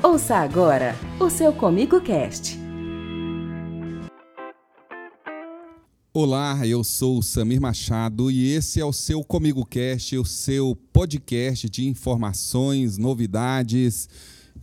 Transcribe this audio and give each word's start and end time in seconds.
Ouça 0.00 0.36
agora 0.36 0.94
o 1.20 1.28
seu 1.28 1.52
Comigo 1.52 2.00
Cast. 2.00 2.56
Olá, 6.14 6.64
eu 6.64 6.84
sou 6.84 7.20
Samir 7.20 7.60
Machado 7.60 8.30
e 8.30 8.54
esse 8.54 8.80
é 8.80 8.84
o 8.84 8.92
seu 8.92 9.24
Comigo 9.24 9.66
Cast, 9.66 10.16
o 10.16 10.24
seu 10.24 10.78
podcast 10.92 11.68
de 11.68 11.88
informações, 11.88 12.96
novidades 12.96 14.08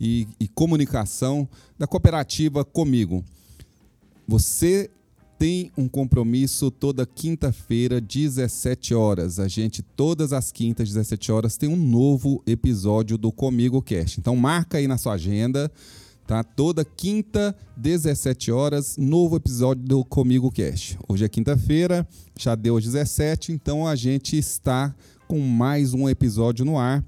e, 0.00 0.26
e 0.40 0.48
comunicação 0.48 1.46
da 1.78 1.86
cooperativa 1.86 2.64
Comigo. 2.64 3.22
Você 4.26 4.90
tem 5.38 5.70
um 5.76 5.86
compromisso 5.88 6.70
toda 6.70 7.06
quinta-feira, 7.06 8.00
17 8.00 8.94
horas. 8.94 9.38
A 9.38 9.48
gente, 9.48 9.82
todas 9.82 10.32
as 10.32 10.50
quintas, 10.50 10.88
17 10.88 11.30
horas, 11.30 11.56
tem 11.56 11.68
um 11.68 11.76
novo 11.76 12.42
episódio 12.46 13.18
do 13.18 13.30
Comigo 13.30 13.82
Cast. 13.82 14.18
Então, 14.18 14.34
marca 14.34 14.78
aí 14.78 14.88
na 14.88 14.96
sua 14.96 15.14
agenda, 15.14 15.70
tá? 16.26 16.42
Toda 16.42 16.84
quinta, 16.84 17.54
17 17.76 18.50
horas, 18.50 18.96
novo 18.96 19.36
episódio 19.36 19.84
do 19.84 20.04
Comigo 20.04 20.50
Cast. 20.50 20.98
Hoje 21.08 21.24
é 21.24 21.28
quinta-feira, 21.28 22.06
já 22.38 22.54
deu 22.54 22.80
17, 22.80 23.52
então 23.52 23.86
a 23.86 23.94
gente 23.94 24.36
está 24.38 24.94
com 25.28 25.38
mais 25.40 25.92
um 25.92 26.08
episódio 26.08 26.64
no 26.64 26.78
ar. 26.78 27.04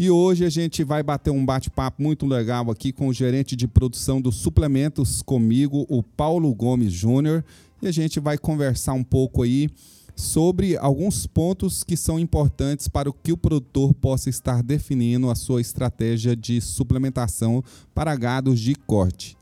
E 0.00 0.10
hoje 0.10 0.46
a 0.46 0.48
gente 0.48 0.82
vai 0.82 1.02
bater 1.02 1.30
um 1.30 1.44
bate-papo 1.44 2.02
muito 2.02 2.24
legal 2.24 2.70
aqui 2.70 2.90
com 2.90 3.08
o 3.08 3.12
gerente 3.12 3.54
de 3.54 3.68
produção 3.68 4.18
dos 4.18 4.36
suplementos 4.36 5.20
comigo, 5.20 5.84
o 5.90 6.02
Paulo 6.02 6.54
Gomes 6.54 6.90
Júnior, 6.90 7.44
e 7.82 7.86
a 7.86 7.92
gente 7.92 8.18
vai 8.18 8.38
conversar 8.38 8.94
um 8.94 9.04
pouco 9.04 9.42
aí 9.42 9.68
sobre 10.16 10.74
alguns 10.78 11.26
pontos 11.26 11.84
que 11.84 11.98
são 11.98 12.18
importantes 12.18 12.88
para 12.88 13.10
o 13.10 13.12
que 13.12 13.30
o 13.30 13.36
produtor 13.36 13.92
possa 13.92 14.30
estar 14.30 14.62
definindo 14.62 15.28
a 15.28 15.34
sua 15.34 15.60
estratégia 15.60 16.34
de 16.34 16.62
suplementação 16.62 17.62
para 17.94 18.16
gados 18.16 18.58
de 18.58 18.74
corte. 18.74 19.36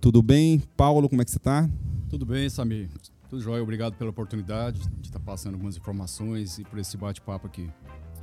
Tudo 0.00 0.20
bem, 0.20 0.60
Paulo? 0.76 1.08
Como 1.08 1.22
é 1.22 1.24
que 1.24 1.30
você 1.30 1.38
está? 1.38 1.70
Tudo 2.10 2.26
bem, 2.26 2.50
Samir. 2.50 2.88
Tudo 3.30 3.40
jóia. 3.40 3.62
Obrigado 3.62 3.94
pela 3.94 4.10
oportunidade 4.10 4.80
de 5.00 5.06
estar 5.06 5.20
passando 5.20 5.54
algumas 5.54 5.76
informações 5.76 6.58
e 6.58 6.64
por 6.64 6.80
esse 6.80 6.96
bate-papo 6.96 7.46
aqui. 7.46 7.70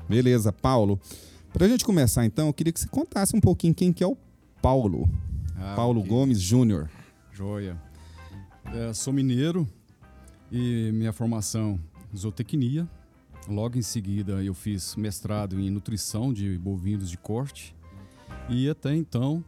Beleza, 0.09 0.51
Paulo. 0.51 0.99
Para 1.53 1.65
a 1.65 1.69
gente 1.69 1.83
começar, 1.83 2.25
então, 2.25 2.47
eu 2.47 2.53
queria 2.53 2.71
que 2.71 2.79
você 2.79 2.87
contasse 2.87 3.35
um 3.35 3.41
pouquinho 3.41 3.73
quem 3.73 3.91
que 3.91 4.03
é 4.03 4.07
o 4.07 4.15
Paulo. 4.61 5.09
Ah, 5.57 5.73
Paulo 5.75 5.99
okay. 5.99 6.09
Gomes 6.11 6.39
Júnior. 6.39 6.89
Joia. 7.33 7.75
É, 8.73 8.93
sou 8.93 9.11
mineiro 9.11 9.67
e 10.51 10.91
minha 10.93 11.11
formação 11.11 11.79
zootecnia. 12.15 12.87
Logo 13.47 13.77
em 13.77 13.81
seguida 13.81 14.43
eu 14.43 14.53
fiz 14.53 14.95
mestrado 14.95 15.59
em 15.59 15.71
nutrição 15.71 16.31
de 16.31 16.57
bovinos 16.57 17.09
de 17.09 17.17
corte 17.17 17.75
e 18.47 18.69
até 18.69 18.95
então 18.95 19.43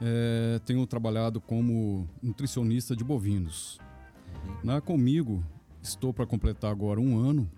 é, 0.00 0.60
tenho 0.64 0.86
trabalhado 0.86 1.40
como 1.40 2.08
nutricionista 2.22 2.94
de 2.94 3.02
bovinos. 3.02 3.78
Na 4.62 4.80
Comigo 4.80 5.44
estou 5.82 6.14
para 6.14 6.26
completar 6.26 6.70
agora 6.70 7.00
um 7.00 7.18
ano 7.18 7.50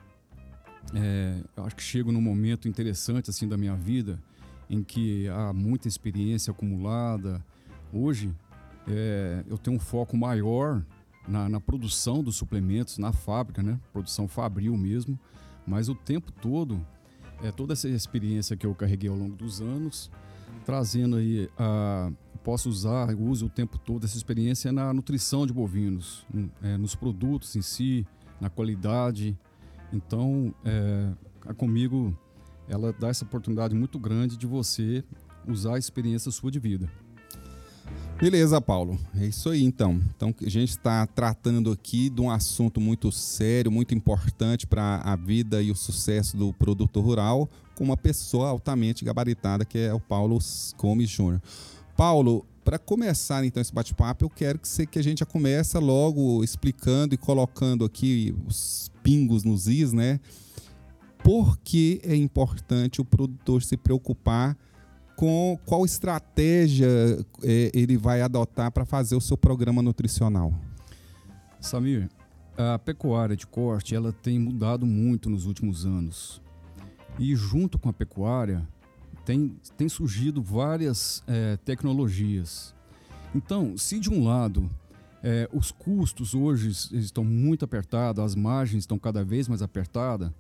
é, 0.95 1.41
acho 1.59 1.77
que 1.77 1.83
chego 1.83 2.13
num 2.13 2.21
momento 2.21 2.69
interessante 2.69 3.31
assim 3.31 3.49
da 3.49 3.57
minha 3.57 3.75
vida 3.75 4.19
em 4.69 4.83
que 4.83 5.29
há 5.29 5.53
muita 5.53 5.89
experiência 5.89 6.51
acumulada. 6.51 7.45
Hoje 7.93 8.35
é, 8.89 9.45
eu 9.49 9.59
tenho 9.59 9.77
um 9.77 9.81
foco 9.81 10.17
maior 10.17 10.85
na, 11.29 11.49
na, 11.49 11.61
produção 11.61 12.23
dos 12.23 12.37
suplementos, 12.37 12.99
na 12.99 13.13
fábrica, 13.13 13.63
né? 13.63 13.79
Produção 13.93 14.27
fabril 14.27 14.77
mesmo. 14.77 15.19
Mas 15.67 15.89
o 15.89 15.95
tempo 15.95 16.33
todo, 16.33 16.85
é 17.43 17.53
toda 17.53 17.73
essa 17.73 17.89
experiência 17.89 18.57
que 18.57 18.67
eu 18.67 18.75
carreguei 18.75 19.11
ao 19.11 19.17
longo 19.17 19.37
dos 19.37 19.61
anos, 19.61 20.11
trazendo 20.65 21.17
aí 21.17 21.49
a 21.59 22.11
posso 22.43 22.69
usar, 22.69 23.15
uso 23.15 23.47
o 23.47 23.49
tempo 23.49 23.79
todo 23.79 24.05
essa 24.05 24.17
experiência 24.17 24.73
na 24.73 24.93
nutrição 24.93 25.47
de 25.47 25.53
bovinos, 25.53 26.27
é, 26.61 26.77
nos 26.77 26.95
produtos 26.95 27.55
em 27.55 27.63
si, 27.63 28.07
na 28.41 28.51
qualidade, 28.51 29.39
então, 29.93 30.55
é, 30.65 31.13
a 31.47 31.55
Comigo, 31.55 32.17
ela 32.69 32.93
dá 32.93 33.09
essa 33.09 33.25
oportunidade 33.25 33.75
muito 33.75 33.99
grande 33.99 34.37
de 34.37 34.47
você 34.47 35.05
usar 35.47 35.75
a 35.75 35.79
experiência 35.79 36.31
sua 36.31 36.51
de 36.51 36.59
vida. 36.59 36.89
Beleza, 38.19 38.61
Paulo. 38.61 38.99
É 39.17 39.27
isso 39.27 39.51
aí, 39.51 39.65
então. 39.65 40.01
Então, 40.15 40.33
a 40.41 40.49
gente 40.49 40.71
está 40.71 41.07
tratando 41.07 41.73
aqui 41.73 42.09
de 42.09 42.21
um 42.21 42.31
assunto 42.31 42.81
muito 42.81 43.11
sério, 43.11 43.71
muito 43.71 43.95
importante 43.95 44.67
para 44.67 44.99
a 44.99 45.17
vida 45.17 45.61
e 45.61 45.71
o 45.71 45.75
sucesso 45.75 46.37
do 46.37 46.53
produtor 46.53 47.05
rural, 47.05 47.51
com 47.75 47.83
uma 47.83 47.97
pessoa 47.97 48.49
altamente 48.49 49.05
gabaritada, 49.05 49.65
que 49.65 49.77
é 49.77 49.93
o 49.93 49.99
Paulo 49.99 50.39
Gomes 50.79 51.11
Júnior. 51.11 51.43
Paulo, 51.97 52.47
para 52.65 52.79
começar 52.79 53.45
então 53.45 53.61
esse 53.61 53.73
bate-papo, 53.73 54.25
eu 54.25 54.31
quero 54.31 54.59
que, 54.59 54.69
você, 54.69 54.87
que 54.87 54.99
a 54.99 55.03
gente 55.03 55.21
já 55.21 55.27
comece 55.27 55.77
logo 55.79 56.43
explicando 56.45 57.15
e 57.15 57.19
colocando 57.19 57.85
aqui 57.85 58.35
os 58.47 58.91
pingos 59.03 59.45
nos 59.45 59.67
is, 59.67 59.93
né? 59.93 60.21
Por 61.23 61.59
que 61.59 62.01
é 62.05 62.17
importante 62.17 63.01
o 63.01 63.05
produtor 63.05 63.63
se 63.63 63.77
preocupar 63.77 64.57
com 65.17 65.59
qual 65.67 65.85
estratégia 65.85 66.89
é, 67.43 67.71
ele 67.75 67.97
vai 67.97 68.23
adotar 68.23 68.73
para 68.73 68.85
fazer 68.85 69.15
o 69.15 69.21
seu 69.21 69.37
programa 69.37 69.83
nutricional? 69.83 70.53
Samir, 71.61 72.09
a 72.57 72.79
pecuária 72.79 73.37
de 73.37 73.47
corte 73.47 73.95
ela 73.95 74.13
tem 74.13 74.39
mudado 74.39 74.85
muito 74.85 75.31
nos 75.31 75.47
últimos 75.47 75.87
anos. 75.87 76.43
E 77.19 77.37
junto 77.37 77.79
com 77.79 77.89
a 77.89 77.93
pecuária, 77.93 78.67
tem, 79.25 79.57
tem 79.77 79.89
surgido 79.89 80.43
várias 80.43 81.23
é, 81.27 81.57
tecnologias. 81.59 82.75
Então, 83.35 83.77
se 83.77 83.99
de 83.99 84.11
um 84.11 84.25
lado 84.25 84.69
é, 85.23 85.49
os 85.53 85.71
custos 85.71 86.35
hoje 86.35 86.71
estão 86.99 87.25
muito 87.25 87.65
apertados, 87.65 88.23
as 88.23 88.35
margens 88.35 88.83
estão 88.83 88.99
cada 88.99 89.25
vez 89.25 89.47
mais 89.47 89.63
apertadas, 89.63 90.31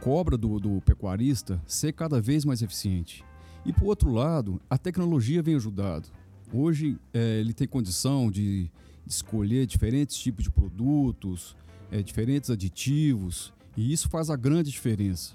cobra 0.00 0.36
do, 0.36 0.60
do 0.60 0.80
pecuarista 0.82 1.60
ser 1.66 1.92
cada 1.92 2.20
vez 2.20 2.44
mais 2.44 2.60
eficiente. 2.60 3.24
E 3.64 3.72
por 3.72 3.86
outro 3.86 4.12
lado, 4.12 4.60
a 4.68 4.76
tecnologia 4.76 5.42
vem 5.42 5.56
ajudando. 5.56 6.08
Hoje 6.52 6.98
é, 7.12 7.40
ele 7.40 7.52
tem 7.52 7.66
condição 7.66 8.30
de, 8.30 8.64
de, 8.64 8.70
escolher 9.08 9.66
diferentes 9.66 10.16
tipos 10.16 10.44
de 10.44 10.50
produtos, 10.50 11.56
é, 11.90 12.02
diferentes 12.02 12.50
aditivos, 12.50 13.52
e 13.76 13.92
isso 13.92 14.08
faz 14.08 14.30
a 14.30 14.36
grande 14.36 14.70
diferença. 14.70 15.34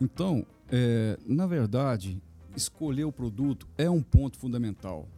Então, 0.00 0.46
é, 0.76 1.16
na 1.24 1.46
verdade, 1.46 2.20
escolher 2.56 3.04
o 3.04 3.12
produto 3.12 3.68
é 3.78 3.88
um 3.88 4.02
ponto 4.02 4.36
fundamental, 4.36 5.08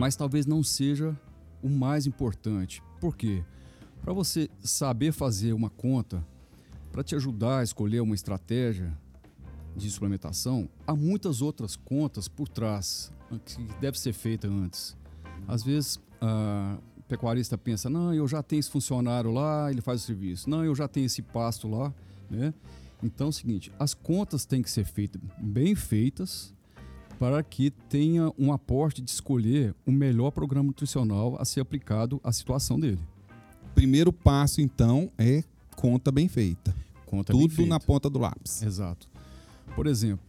mas 0.00 0.16
talvez 0.16 0.44
não 0.44 0.60
seja 0.60 1.16
o 1.62 1.68
mais 1.68 2.04
importante. 2.04 2.82
Por 3.00 3.16
quê? 3.16 3.44
Para 4.02 4.12
você 4.12 4.50
saber 4.60 5.12
fazer 5.12 5.52
uma 5.52 5.70
conta, 5.70 6.26
para 6.90 7.04
te 7.04 7.14
ajudar 7.14 7.60
a 7.60 7.62
escolher 7.62 8.00
uma 8.00 8.16
estratégia 8.16 8.92
de 9.76 9.88
suplementação, 9.88 10.68
há 10.84 10.96
muitas 10.96 11.40
outras 11.40 11.76
contas 11.76 12.26
por 12.26 12.48
trás 12.48 13.12
que 13.44 13.62
deve 13.80 14.00
ser 14.00 14.12
feita 14.12 14.48
antes. 14.48 14.96
Às 15.46 15.62
vezes, 15.62 16.00
a 16.20 16.76
pecuarista 17.06 17.56
pensa: 17.56 17.88
não, 17.88 18.12
eu 18.12 18.26
já 18.26 18.42
tenho 18.42 18.58
esse 18.58 18.70
funcionário 18.70 19.30
lá, 19.30 19.70
ele 19.70 19.80
faz 19.80 20.02
o 20.02 20.06
serviço. 20.06 20.50
Não, 20.50 20.64
eu 20.64 20.74
já 20.74 20.88
tenho 20.88 21.06
esse 21.06 21.22
pasto 21.22 21.68
lá, 21.68 21.94
né? 22.28 22.52
Então 23.02 23.28
é 23.28 23.30
o 23.30 23.32
seguinte, 23.32 23.72
as 23.78 23.94
contas 23.94 24.44
têm 24.44 24.62
que 24.62 24.70
ser 24.70 24.84
feitas 24.84 25.20
bem 25.38 25.74
feitas 25.74 26.54
para 27.18 27.42
que 27.42 27.70
tenha 27.70 28.32
um 28.38 28.52
aporte 28.52 29.02
de 29.02 29.10
escolher 29.10 29.74
o 29.84 29.92
melhor 29.92 30.30
programa 30.30 30.68
nutricional 30.68 31.36
a 31.38 31.44
ser 31.44 31.60
aplicado 31.60 32.18
à 32.24 32.32
situação 32.32 32.80
dele. 32.80 33.00
Primeiro 33.74 34.12
passo, 34.12 34.60
então, 34.60 35.10
é 35.18 35.44
conta 35.76 36.10
bem 36.10 36.28
feita. 36.28 36.74
Conta 37.04 37.32
Tudo 37.32 37.48
bem 37.48 37.56
feita. 37.56 37.68
na 37.68 37.78
ponta 37.78 38.08
do 38.08 38.18
lápis. 38.18 38.62
Exato. 38.62 39.08
Por 39.74 39.86
exemplo, 39.86 40.24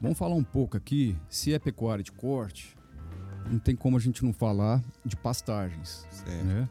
vamos 0.00 0.16
falar 0.16 0.34
um 0.36 0.44
pouco 0.44 0.76
aqui, 0.76 1.16
se 1.28 1.52
é 1.52 1.58
pecuária 1.58 2.04
de 2.04 2.12
corte, 2.12 2.76
não 3.50 3.58
tem 3.58 3.74
como 3.74 3.96
a 3.96 4.00
gente 4.00 4.24
não 4.24 4.32
falar 4.32 4.82
de 5.04 5.16
pastagens. 5.16 6.06
Certo. 6.10 6.44
Né? 6.44 6.68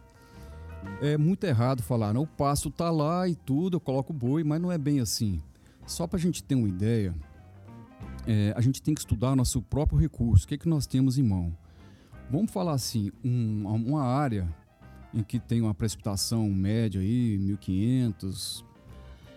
É 1.01 1.17
muito 1.17 1.43
errado 1.43 1.83
falar, 1.83 2.13
não, 2.13 2.23
o 2.23 2.27
pasto 2.27 2.71
tá 2.71 2.89
lá 2.89 3.27
e 3.27 3.35
tudo, 3.35 3.77
eu 3.77 3.79
coloco 3.79 4.11
o 4.11 4.15
boi, 4.15 4.43
mas 4.43 4.59
não 4.59 4.71
é 4.71 4.77
bem 4.77 4.99
assim. 4.99 5.41
Só 5.85 6.07
para 6.07 6.17
a 6.17 6.21
gente 6.21 6.43
ter 6.43 6.55
uma 6.55 6.67
ideia, 6.67 7.13
é, 8.25 8.53
a 8.55 8.61
gente 8.61 8.81
tem 8.81 8.93
que 8.93 8.99
estudar 8.99 9.35
nosso 9.35 9.61
próprio 9.61 9.97
recurso, 9.97 10.45
o 10.45 10.47
que, 10.47 10.55
é 10.55 10.57
que 10.57 10.67
nós 10.67 10.85
temos 10.85 11.17
em 11.17 11.23
mão. 11.23 11.55
Vamos 12.29 12.51
falar 12.51 12.73
assim, 12.73 13.11
um, 13.23 13.63
uma 13.65 14.03
área 14.03 14.53
em 15.13 15.23
que 15.23 15.39
tem 15.39 15.61
uma 15.61 15.73
precipitação 15.73 16.49
média 16.49 16.99
aí, 16.99 17.39
1.500, 17.39 18.63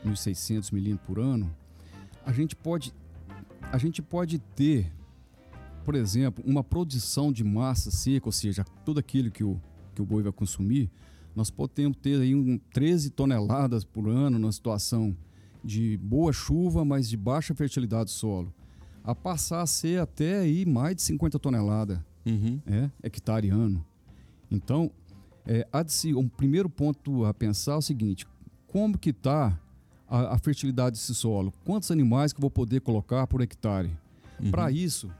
1.600 0.04 0.72
milímetros 0.72 1.06
por 1.06 1.18
ano, 1.20 1.54
a 2.26 2.32
gente 2.32 2.56
pode, 2.56 2.92
a 3.70 3.78
gente 3.78 4.02
pode 4.02 4.38
ter, 4.38 4.92
por 5.84 5.94
exemplo, 5.94 6.42
uma 6.46 6.64
produção 6.64 7.32
de 7.32 7.44
massa 7.44 7.90
seca, 7.90 8.26
ou 8.26 8.32
seja, 8.32 8.64
tudo 8.84 8.98
aquilo 8.98 9.30
que 9.30 9.44
o, 9.44 9.60
que 9.94 10.02
o 10.02 10.04
boi 10.04 10.22
vai 10.22 10.32
consumir, 10.32 10.90
nós 11.34 11.50
podemos 11.50 11.96
ter 11.98 12.20
aí 12.20 12.34
um 12.34 12.58
13 12.72 13.10
toneladas 13.10 13.84
por 13.84 14.08
ano 14.08 14.38
numa 14.38 14.52
situação 14.52 15.16
de 15.64 15.96
boa 15.98 16.32
chuva, 16.32 16.84
mas 16.84 17.08
de 17.08 17.16
baixa 17.16 17.54
fertilidade 17.54 18.04
do 18.04 18.10
solo. 18.10 18.52
a 19.04 19.14
passar 19.14 19.62
a 19.62 19.66
ser 19.66 20.00
até 20.00 20.40
aí 20.40 20.66
mais 20.66 20.96
de 20.96 21.02
50 21.02 21.38
toneladas 21.38 21.98
Uhum. 22.26 22.60
é, 22.66 22.90
hectare 23.02 23.48
ano. 23.48 23.84
Então, 24.50 24.90
é, 25.46 25.66
há 25.72 25.82
de 25.82 25.92
se, 25.92 26.14
um 26.14 26.28
primeiro 26.28 26.68
ponto 26.68 27.24
a 27.24 27.32
pensar 27.32 27.72
é 27.72 27.76
o 27.76 27.82
seguinte: 27.82 28.26
como 28.66 28.98
que 28.98 29.08
está 29.10 29.58
a, 30.06 30.34
a 30.34 30.38
fertilidade 30.38 30.96
desse 30.96 31.14
solo? 31.14 31.52
Quantos 31.64 31.90
animais 31.90 32.32
que 32.32 32.38
eu 32.38 32.42
vou 32.42 32.50
poder 32.50 32.80
colocar 32.82 33.26
por 33.26 33.40
hectare? 33.40 33.90
Uhum. 34.38 34.50
Para 34.50 34.70
isso, 34.70 35.10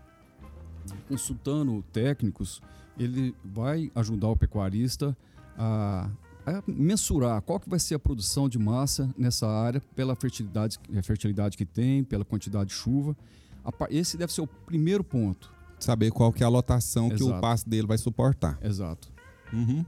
consultando 1.09 1.83
técnicos, 1.93 2.61
ele 2.99 3.35
vai 3.45 3.91
ajudar 3.95 4.29
o 4.29 4.37
pecuarista 4.37 5.17
a, 5.57 6.11
a 6.47 6.63
mensurar 6.67 7.41
qual 7.43 7.59
que 7.61 7.69
vai 7.69 7.79
ser 7.79 7.95
a 7.95 7.99
produção 7.99 8.49
de 8.49 8.59
massa 8.59 9.13
nessa 9.17 9.47
área 9.49 9.81
pela 9.95 10.15
fertilidade, 10.17 10.79
a 10.97 11.03
fertilidade 11.03 11.57
que 11.57 11.65
tem, 11.67 12.03
pela 12.05 12.25
quantidade 12.25 12.71
de 12.71 12.77
chuva. 12.77 13.17
Esse 13.91 14.17
deve 14.17 14.33
ser 14.33 14.41
o 14.41 14.47
primeiro 14.47 15.05
ponto. 15.05 15.53
Saber 15.79 16.11
qual 16.11 16.33
que 16.33 16.43
é 16.43 16.47
a 16.47 16.49
lotação 16.49 17.09
que 17.09 17.23
o 17.23 17.29
Exato. 17.29 17.41
pasto 17.41 17.69
dele 17.71 17.87
vai 17.87 17.99
suportar. 17.99 18.59
Exato. 18.63 19.11
Uhum. 19.53 19.85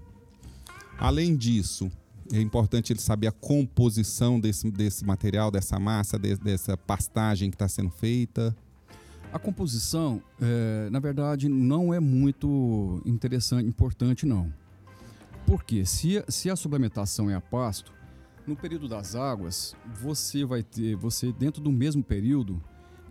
Além 0.98 1.36
disso, 1.36 1.90
é 2.32 2.40
importante 2.40 2.92
ele 2.92 3.00
saber 3.00 3.26
a 3.26 3.32
composição 3.32 4.38
desse, 4.38 4.70
desse 4.70 5.04
material, 5.04 5.50
dessa 5.50 5.78
massa, 5.78 6.18
de- 6.18 6.36
dessa 6.36 6.76
pastagem 6.76 7.50
que 7.50 7.56
está 7.56 7.68
sendo 7.68 7.90
feita. 7.90 8.54
A 9.32 9.38
composição, 9.38 10.22
é, 10.40 10.88
na 10.90 10.98
verdade, 11.00 11.48
não 11.48 11.92
é 11.92 11.98
muito 11.98 13.02
interessante, 13.04 13.66
importante, 13.66 14.26
não. 14.26 14.52
Porque 15.52 15.84
se, 15.84 16.24
se 16.28 16.48
a 16.48 16.56
suplementação 16.56 17.28
é 17.28 17.34
a 17.34 17.40
pasto, 17.40 17.92
no 18.46 18.56
período 18.56 18.88
das 18.88 19.14
águas, 19.14 19.76
você 20.00 20.46
vai 20.46 20.62
ter, 20.62 20.96
você 20.96 21.30
dentro 21.30 21.62
do 21.62 21.70
mesmo 21.70 22.02
período, 22.02 22.58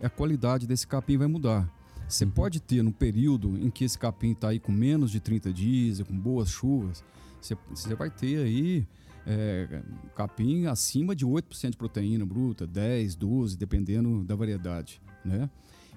a 0.02 0.10
qualidade 0.10 0.66
desse 0.66 0.84
capim 0.84 1.16
vai 1.16 1.28
mudar. 1.28 1.72
Você 2.08 2.26
pode 2.26 2.58
ter 2.58 2.82
no 2.82 2.92
período 2.92 3.56
em 3.64 3.70
que 3.70 3.84
esse 3.84 3.96
capim 3.96 4.32
está 4.32 4.48
aí 4.48 4.58
com 4.58 4.72
menos 4.72 5.12
de 5.12 5.20
30 5.20 5.52
dias, 5.52 6.02
com 6.02 6.18
boas 6.18 6.48
chuvas, 6.48 7.04
você, 7.40 7.56
você 7.70 7.94
vai 7.94 8.10
ter 8.10 8.38
aí 8.38 8.88
é, 9.24 9.80
capim 10.16 10.66
acima 10.66 11.14
de 11.14 11.24
8% 11.24 11.70
de 11.70 11.76
proteína 11.76 12.26
bruta, 12.26 12.66
10, 12.66 13.14
12, 13.14 13.56
dependendo 13.56 14.24
da 14.24 14.34
variedade, 14.34 15.00
né? 15.24 15.48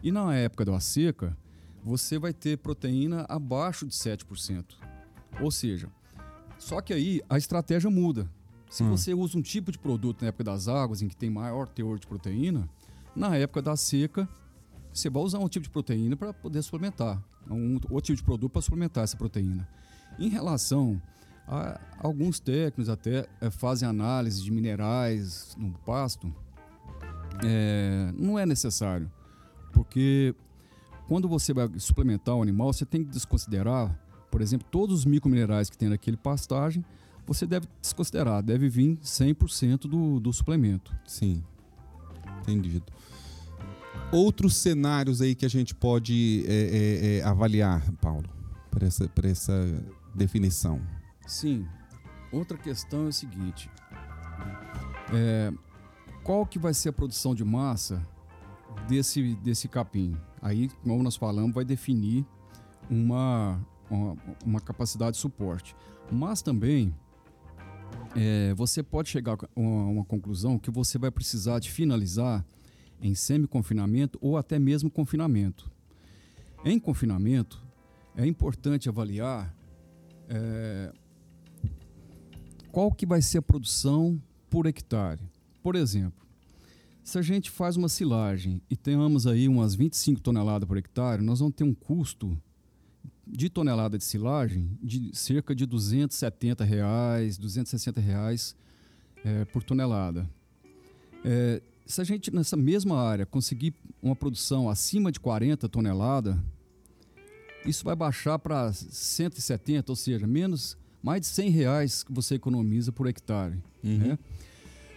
E 0.04 0.12
na 0.12 0.36
época 0.36 0.64
da 0.64 0.80
seca, 0.80 1.36
você 1.84 2.20
vai 2.20 2.34
ter 2.34 2.60
proteína 2.60 3.26
abaixo 3.28 3.88
de 3.88 3.96
7%. 3.96 4.64
Ou 5.42 5.50
seja, 5.50 5.90
só 6.57 6.81
que 6.81 6.94
aí 6.94 7.22
a 7.30 7.38
estratégia 7.38 7.90
muda. 7.90 8.30
Se 8.69 8.84
Hum. 8.84 8.90
você 8.90 9.13
usa 9.13 9.38
um 9.38 9.42
tipo 9.42 9.72
de 9.72 9.78
produto 9.78 10.22
na 10.22 10.30
época 10.30 10.44
das 10.44 10.68
águas, 10.68 11.02
em 11.02 11.07
que 11.07 11.16
tem 11.16 11.30
maior 11.30 11.68
teor 11.68 12.00
de 12.00 12.07
proteína, 12.07 12.68
na 13.16 13.36
época 13.38 13.62
da 13.62 13.75
seca, 13.78 14.28
você 14.92 15.10
vai 15.10 15.22
usar 15.24 15.40
um 15.40 15.48
tipo 15.48 15.63
de 15.63 15.69
proteína 15.69 16.16
para 16.16 16.34
poder 16.34 16.62
suplementar. 16.62 17.22
Um 17.50 17.75
outro 17.90 18.02
tipo 18.02 18.18
de 18.18 18.24
produto 18.24 18.52
para 18.52 18.62
suplementar 18.62 19.04
essa 19.04 19.16
proteína. 19.16 19.68
Em 20.18 20.30
relação 20.30 21.02
a 21.48 21.80
alguns 22.00 22.40
técnicos 22.40 22.90
até 22.90 23.28
eh, 23.40 23.50
fazem 23.51 23.88
análise 23.88 24.42
de 24.44 24.51
minerais 24.51 25.56
no 25.58 25.72
pasto, 25.86 26.34
é, 27.44 28.12
não 28.18 28.40
é 28.40 28.46
necessário. 28.46 29.12
Porque 29.72 30.34
quando 31.08 31.28
você 31.28 31.54
vai 31.54 31.69
suplementar 31.78 32.36
o 32.36 32.42
animal, 32.42 32.72
você 32.74 32.86
tem 32.86 33.04
que 33.04 33.12
desconsiderar, 33.12 33.98
por 34.36 34.42
exemplo, 34.42 34.68
todos 34.70 35.00
os 35.00 35.06
microminerais 35.06 35.70
que 35.70 35.78
tem 35.78 35.88
naquele 35.88 36.18
pastagem, 36.18 36.84
você 37.26 37.48
deve 37.48 37.70
desconsiderar, 37.82 38.44
deve 38.44 38.68
vir 38.68 38.98
100% 38.98 39.88
do, 39.88 40.20
do 40.20 40.34
suplemento. 40.34 40.94
Sim. 41.08 41.42
Entendido. 42.42 42.84
Outros 44.12 44.58
cenários 44.58 45.22
aí 45.22 45.36
que 45.36 45.46
a 45.46 45.50
gente 45.50 45.74
pode 45.74 46.44
é, 46.50 46.52
é, 46.52 47.18
é, 47.20 47.24
avaliar, 47.24 47.90
Paulo, 48.02 48.30
para 48.70 48.86
essa, 48.86 49.10
essa 49.24 49.86
definição. 50.14 50.82
Sim. 51.26 51.66
Outra 52.30 52.58
questão 52.58 53.06
é 53.06 53.08
o 53.08 53.14
seguinte: 53.14 53.72
é, 55.14 55.54
qual 56.26 56.46
que 56.46 56.60
vai 56.60 56.74
ser 56.74 56.90
a 56.90 56.94
produção 56.94 57.34
de 57.34 57.46
massa 57.46 58.06
desse, 58.86 59.34
desse 59.36 59.70
capim? 59.70 60.14
Aí, 60.42 60.70
como 60.84 61.02
nós 61.02 61.16
falamos, 61.16 61.56
vai 61.56 61.64
definir 61.64 62.26
uma, 62.90 63.66
uma, 63.90 64.60
capacidade 64.60 65.16
de 65.16 65.22
suporte. 65.22 65.76
Mas 66.12 66.42
também 66.42 66.94
é, 68.16 68.54
você 68.54 68.82
pode 68.82 69.10
chegar 69.10 69.34
a 69.34 69.60
uma, 69.60 69.86
uma 69.86 70.06
conclusão 70.06 70.58
que 70.58 70.72
você 70.72 70.98
vai 70.98 71.12
precisar 71.12 71.60
de 71.60 71.72
finalizar 71.72 72.46
em 73.02 73.14
semi-confinamento 73.14 74.18
ou 74.22 74.38
até 74.38 74.58
mesmo 74.58 74.90
confinamento. 74.90 75.72
Em 76.64 76.80
confinamento, 76.80 77.64
é 78.16 78.26
importante 78.26 78.90
avaliar 78.90 79.56
é, 80.28 80.92
qual 82.72 82.92
que 82.92 83.06
vai 83.06 83.22
ser 83.22 83.40
a 83.40 83.42
produção 83.42 84.22
por 84.50 84.66
hectare. 84.66 85.22
Por 85.62 85.76
exemplo, 85.76 86.26
se 87.04 87.20
a 87.20 87.22
gente 87.22 87.52
faz 87.52 87.78
uma 87.78 87.88
silagem 87.88 88.62
e 88.70 88.76
tenhamos 88.76 89.28
aí 89.28 89.48
umas 89.48 89.76
25 89.76 90.20
toneladas 90.22 90.68
por 90.68 90.78
hectare, 90.78 91.22
nós 91.22 91.40
vamos 91.40 91.56
ter 91.56 91.64
um 91.64 91.74
custo 91.74 92.36
de 93.27 93.50
tonelada 93.50 93.98
de 93.98 94.04
silagem 94.04 94.69
de 94.81 95.10
cerca 95.13 95.56
de 95.56 95.66
270 95.66 96.63
reais, 96.63 97.38
260 97.38 98.00
reais 98.00 98.56
é, 99.24 99.45
por 99.45 99.63
tonelada. 99.63 100.30
É, 101.24 101.62
se 101.86 102.01
a 102.01 102.04
gente 102.04 102.33
nessa 102.33 102.56
mesma 102.56 103.01
área 103.01 103.25
conseguir 103.25 103.74
uma 104.01 104.16
produção 104.16 104.69
acima 104.69 105.12
de 105.12 105.19
40 105.19 105.68
toneladas, 105.69 106.36
isso 107.66 107.83
vai 107.83 107.95
baixar 107.95 108.38
para 108.38 108.72
170, 108.72 109.92
ou 109.92 109.95
seja, 109.95 110.27
menos 110.27 110.77
mais 111.01 111.22
de 111.22 111.27
100 111.27 111.50
reais 111.50 112.04
que 112.04 112.13
você 112.13 112.36
economiza 112.36 112.92
por 112.92 113.07
hectare. 113.07 113.57
Uhum. 113.83 113.98
Né? 113.98 114.19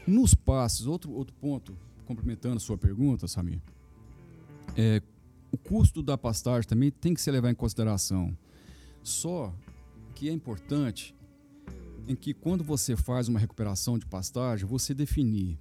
Nos 0.07 0.35
passes, 0.35 0.87
outro, 0.87 1.13
outro 1.13 1.35
ponto, 1.41 1.75
complementando 2.07 2.57
a 2.57 2.61
sua 2.61 2.79
pergunta, 2.79 3.29
Samir, 3.29 3.61
é, 4.77 5.03
o 5.51 5.57
custo 5.57 6.03
da 6.03 6.17
pastagem 6.17 6.69
também 6.69 6.91
tem 6.91 7.15
que 7.15 7.21
ser 7.21 7.31
levado 7.31 7.53
em 7.53 7.55
consideração. 7.55 8.37
Só 9.03 9.53
que 10.15 10.29
é 10.29 10.33
importante 10.33 11.15
em 12.07 12.15
que 12.15 12.33
quando 12.33 12.65
você 12.65 12.97
faz 12.97 13.29
uma 13.29 13.39
recuperação 13.39 13.99
de 13.99 14.07
pastagem, 14.07 14.67
você 14.67 14.95
definir 14.95 15.59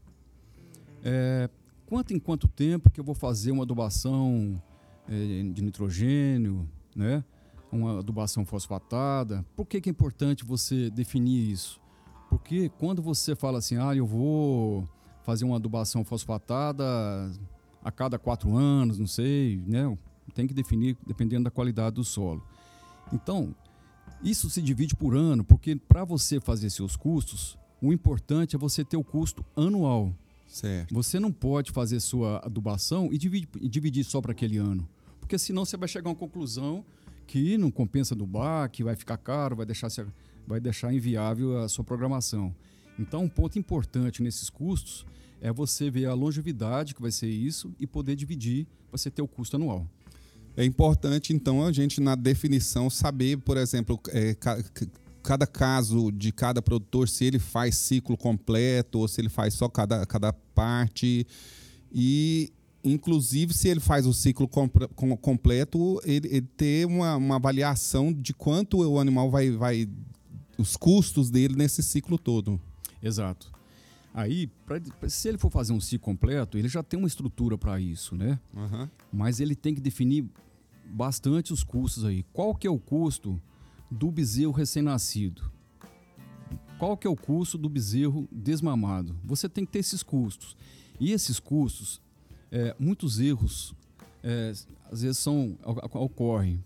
é, 1.03 1.49
quanto 1.85 2.13
em 2.13 2.19
quanto 2.19 2.47
tempo 2.47 2.89
que 2.89 2.99
eu 2.99 3.03
vou 3.03 3.15
fazer 3.15 3.51
uma 3.51 3.63
adubação 3.63 4.61
é, 5.07 5.43
de 5.53 5.61
nitrogênio, 5.61 6.67
né? 6.95 7.23
uma 7.71 7.99
adubação 7.99 8.45
fosfatada. 8.45 9.45
Por 9.55 9.65
que, 9.65 9.81
que 9.81 9.89
é 9.89 9.91
importante 9.91 10.45
você 10.45 10.89
definir 10.89 11.51
isso? 11.51 11.81
Porque 12.29 12.69
quando 12.77 13.01
você 13.01 13.35
fala 13.35 13.59
assim, 13.59 13.77
ah, 13.77 13.95
eu 13.95 14.05
vou 14.05 14.87
fazer 15.23 15.45
uma 15.45 15.57
adubação 15.57 16.03
fosfatada 16.03 16.83
a 17.87 17.91
cada 17.91 18.19
quatro 18.19 18.53
anos, 18.57 18.99
não 18.99 19.07
sei, 19.07 19.63
né? 19.65 19.97
Tem 20.35 20.45
que 20.45 20.53
definir 20.53 20.97
dependendo 21.07 21.45
da 21.45 21.49
qualidade 21.49 21.95
do 21.95 22.03
solo. 22.03 22.45
Então, 23.13 23.55
isso 24.21 24.49
se 24.49 24.61
divide 24.61 24.93
por 24.93 25.15
ano, 25.15 25.41
porque 25.41 25.73
para 25.77 26.03
você 26.03 26.37
fazer 26.41 26.69
seus 26.69 26.97
custos, 26.97 27.57
o 27.81 27.93
importante 27.93 28.57
é 28.57 28.59
você 28.59 28.83
ter 28.83 28.97
o 28.97 29.03
custo 29.05 29.45
anual. 29.55 30.13
Certo. 30.45 30.93
Você 30.93 31.17
não 31.17 31.31
pode 31.31 31.71
fazer 31.71 32.01
sua 32.01 32.45
adubação 32.45 33.07
e 33.09 33.17
dividir, 33.17 33.47
e 33.61 33.69
dividir 33.69 34.03
só 34.03 34.19
para 34.19 34.33
aquele 34.33 34.57
ano. 34.57 34.87
Porque 35.21 35.37
senão 35.37 35.63
você 35.63 35.77
vai 35.77 35.87
chegar 35.87 36.09
a 36.09 36.11
uma 36.11 36.19
conclusão 36.19 36.83
que 37.25 37.57
não 37.57 37.71
compensa 37.71 38.13
adubar, 38.13 38.69
que 38.69 38.83
vai 38.83 38.97
ficar 38.97 39.17
caro, 39.17 39.55
vai 39.55 39.65
deixar, 39.65 39.89
vai 40.45 40.59
deixar 40.59 40.93
inviável 40.93 41.57
a 41.59 41.69
sua 41.69 41.85
programação. 41.85 42.53
Então, 42.99 43.23
um 43.23 43.29
ponto 43.29 43.57
importante 43.57 44.21
nesses 44.21 44.49
custos 44.49 45.05
é 45.41 45.51
você 45.51 45.89
ver 45.89 46.05
a 46.05 46.13
longevidade 46.13 46.93
que 46.95 47.01
vai 47.01 47.11
ser 47.11 47.29
isso 47.29 47.73
e 47.79 47.85
poder 47.87 48.15
dividir 48.15 48.65
para 48.89 48.97
você 48.97 49.09
ter 49.11 49.21
o 49.21 49.27
custo 49.27 49.55
anual. 49.55 49.87
É 50.55 50.65
importante, 50.65 51.33
então, 51.33 51.63
a 51.63 51.71
gente, 51.71 52.01
na 52.01 52.15
definição, 52.15 52.89
saber, 52.89 53.37
por 53.37 53.57
exemplo, 53.57 53.99
é, 54.09 54.33
ca- 54.33 54.61
ca- 54.63 54.87
cada 55.21 55.45
caso 55.45 56.11
de 56.11 56.31
cada 56.31 56.61
produtor, 56.61 57.07
se 57.07 57.25
ele 57.25 57.37
faz 57.37 57.75
ciclo 57.75 58.17
completo 58.17 58.97
ou 58.99 59.07
se 59.07 59.21
ele 59.21 59.29
faz 59.29 59.53
só 59.53 59.69
cada, 59.69 60.05
cada 60.05 60.33
parte. 60.33 61.27
E, 61.93 62.51
inclusive, 62.83 63.53
se 63.53 63.67
ele 63.67 63.79
faz 63.79 64.07
o 64.07 64.13
ciclo 64.13 64.47
compre- 64.47 64.87
com- 64.95 65.15
completo, 65.17 66.01
ele, 66.03 66.27
ele 66.29 66.47
ter 66.57 66.87
uma, 66.87 67.15
uma 67.17 67.35
avaliação 67.35 68.11
de 68.11 68.33
quanto 68.33 68.77
o 68.79 68.99
animal 68.99 69.29
vai, 69.29 69.51
vai. 69.51 69.87
os 70.57 70.75
custos 70.75 71.29
dele 71.29 71.55
nesse 71.55 71.83
ciclo 71.83 72.17
todo. 72.17 72.59
Exato. 73.03 73.51
Aí, 74.17 74.47
pra, 74.65 74.81
se 75.07 75.29
ele 75.29 75.37
for 75.37 75.51
fazer 75.51 75.73
um 75.73 75.79
ciclo 75.79 76.03
completo, 76.05 76.57
ele 76.57 76.67
já 76.67 76.81
tem 76.81 76.97
uma 76.97 77.07
estrutura 77.07 77.55
para 77.55 77.79
isso, 77.79 78.15
né? 78.15 78.39
Mas 79.13 79.39
ele 79.39 79.55
tem 79.55 79.75
que 79.75 79.79
definir 79.79 80.27
bastante 80.85 81.53
os 81.53 81.63
custos 81.63 82.03
aí. 82.03 82.23
Qual 82.33 82.55
que 82.55 82.65
é 82.65 82.69
o 82.69 82.79
custo 82.79 83.39
do 83.91 84.09
bezerro 84.09 84.51
recém-nascido? 84.51 85.51
Qual 86.79 86.97
que 86.97 87.05
é 87.05 87.09
o 87.09 87.15
custo 87.15 87.59
do 87.59 87.69
bezerro 87.69 88.27
desmamado? 88.31 89.15
Você 89.23 89.47
tem 89.47 89.63
que 89.63 89.73
ter 89.73 89.79
esses 89.79 90.01
custos. 90.01 90.57
E 90.99 91.11
esses 91.11 91.39
custos, 91.39 92.01
é, 92.51 92.75
muitos 92.79 93.19
erros 93.19 93.75
é, 94.23 94.51
às 94.91 95.03
vezes 95.03 95.19
são 95.19 95.55
ocorrem. 95.93 96.63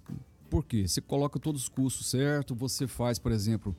Por 0.50 0.64
quê? 0.64 0.88
Você 0.88 1.02
coloca 1.02 1.38
todos 1.38 1.64
os 1.64 1.68
custos 1.68 2.08
certo, 2.08 2.56
você 2.56 2.88
faz, 2.88 3.20
por 3.20 3.34
exemplo, 3.34 3.76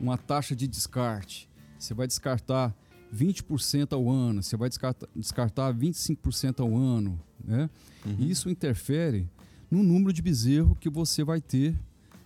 uma 0.00 0.16
taxa 0.16 0.56
de 0.56 0.66
descarte. 0.66 1.50
Você 1.78 1.92
vai 1.92 2.06
descartar 2.06 2.74
20% 3.14 3.92
ao 3.92 4.08
ano, 4.08 4.42
você 4.42 4.56
vai 4.56 4.68
descartar, 4.68 5.08
descartar 5.14 5.74
25% 5.74 6.60
ao 6.60 6.76
ano. 6.76 7.18
Né? 7.44 7.68
Uhum. 8.04 8.16
Isso 8.20 8.48
interfere 8.48 9.28
no 9.70 9.82
número 9.82 10.12
de 10.12 10.22
bezerro 10.22 10.76
que 10.76 10.88
você 10.88 11.24
vai 11.24 11.40
ter 11.40 11.74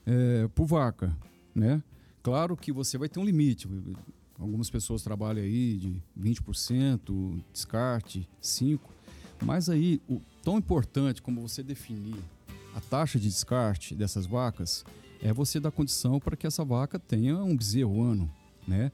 é, 0.06 0.48
por 0.54 0.66
vaca. 0.66 1.16
Né? 1.54 1.82
Claro 2.22 2.56
que 2.56 2.72
você 2.72 2.98
vai 2.98 3.08
ter 3.08 3.20
um 3.20 3.24
limite. 3.24 3.68
Algumas 4.38 4.68
pessoas 4.68 5.02
trabalham 5.02 5.44
aí 5.44 5.76
de 5.76 6.02
20%, 6.20 7.40
descarte, 7.52 8.28
5%. 8.42 8.80
Mas 9.42 9.68
aí, 9.68 10.00
o 10.08 10.20
tão 10.42 10.58
importante 10.58 11.20
como 11.20 11.40
você 11.40 11.62
definir 11.62 12.16
a 12.74 12.80
taxa 12.80 13.18
de 13.18 13.28
descarte 13.28 13.94
dessas 13.94 14.26
vacas 14.26 14.84
é 15.22 15.32
você 15.32 15.60
dar 15.60 15.70
condição 15.70 16.18
para 16.18 16.36
que 16.36 16.46
essa 16.46 16.64
vaca 16.64 16.98
tenha 16.98 17.36
um 17.42 17.56
bezerro 17.56 18.02
ano, 18.02 18.30
né? 18.66 18.90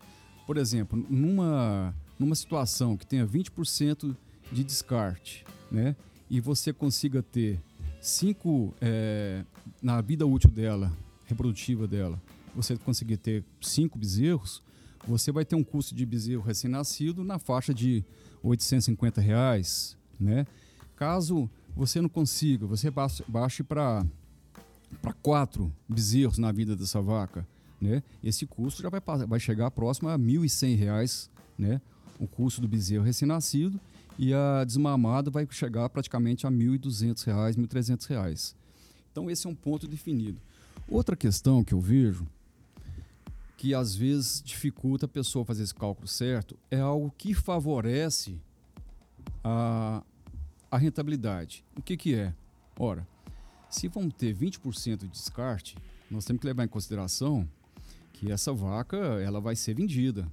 Por 0.50 0.56
exemplo, 0.56 1.00
numa, 1.08 1.94
numa 2.18 2.34
situação 2.34 2.96
que 2.96 3.06
tenha 3.06 3.24
20% 3.24 4.16
de 4.50 4.64
descarte, 4.64 5.44
né? 5.70 5.94
E 6.28 6.40
você 6.40 6.72
consiga 6.72 7.22
ter 7.22 7.60
cinco 8.00 8.74
é, 8.80 9.44
na 9.80 10.00
vida 10.00 10.26
útil 10.26 10.50
dela, 10.50 10.92
reprodutiva 11.24 11.86
dela, 11.86 12.20
você 12.52 12.76
conseguir 12.76 13.18
ter 13.18 13.44
cinco 13.62 13.96
bezerros, 13.96 14.60
você 15.06 15.30
vai 15.30 15.44
ter 15.44 15.54
um 15.54 15.62
custo 15.62 15.94
de 15.94 16.04
bezerro 16.04 16.42
recém-nascido 16.42 17.22
na 17.22 17.38
faixa 17.38 17.72
de 17.72 18.04
850 18.42 19.20
reais, 19.20 19.96
né? 20.18 20.44
Caso 20.96 21.48
você 21.76 22.00
não 22.00 22.08
consiga, 22.08 22.66
você 22.66 22.90
baixe 23.28 23.62
para 23.62 24.04
quatro 25.22 25.72
bezerros 25.88 26.38
na 26.38 26.50
vida 26.50 26.74
dessa 26.74 27.00
vaca, 27.00 27.46
né? 27.80 28.02
Esse 28.22 28.46
custo 28.46 28.82
já 28.82 28.88
vai, 28.88 29.00
vai 29.26 29.40
chegar 29.40 29.70
próximo 29.70 30.08
a 30.08 30.16
R$ 30.16 30.22
1.100, 30.22 31.28
né? 31.58 31.80
O 32.18 32.26
custo 32.26 32.60
do 32.60 32.68
bezerro 32.68 33.04
recém-nascido 33.04 33.80
e 34.18 34.34
a 34.34 34.64
desmamada 34.64 35.30
vai 35.30 35.46
chegar 35.50 35.88
praticamente 35.88 36.46
a 36.46 36.50
R$ 36.50 36.56
1.200, 36.56 37.26
R$ 37.26 37.32
1.300. 37.54 38.54
Então 39.10 39.30
esse 39.30 39.46
é 39.46 39.50
um 39.50 39.54
ponto 39.54 39.88
definido. 39.88 40.40
Outra 40.88 41.16
questão 41.16 41.64
que 41.64 41.72
eu 41.72 41.80
vejo 41.80 42.26
que 43.56 43.74
às 43.74 43.94
vezes 43.94 44.42
dificulta 44.42 45.04
a 45.04 45.08
pessoa 45.08 45.44
fazer 45.44 45.62
esse 45.62 45.74
cálculo 45.74 46.08
certo 46.08 46.58
é 46.70 46.80
algo 46.80 47.12
que 47.16 47.34
favorece 47.34 48.40
a, 49.44 50.02
a 50.70 50.78
rentabilidade. 50.78 51.62
O 51.76 51.82
que, 51.82 51.96
que 51.96 52.14
é? 52.14 52.34
Ora, 52.78 53.06
se 53.68 53.86
vamos 53.86 54.14
ter 54.14 54.34
20% 54.34 55.00
de 55.00 55.08
descarte, 55.08 55.76
nós 56.10 56.24
temos 56.24 56.40
que 56.40 56.46
levar 56.46 56.64
em 56.64 56.68
consideração 56.68 57.46
que 58.20 58.30
essa 58.30 58.52
vaca 58.52 58.98
ela 58.98 59.40
vai 59.40 59.56
ser 59.56 59.72
vendida. 59.72 60.30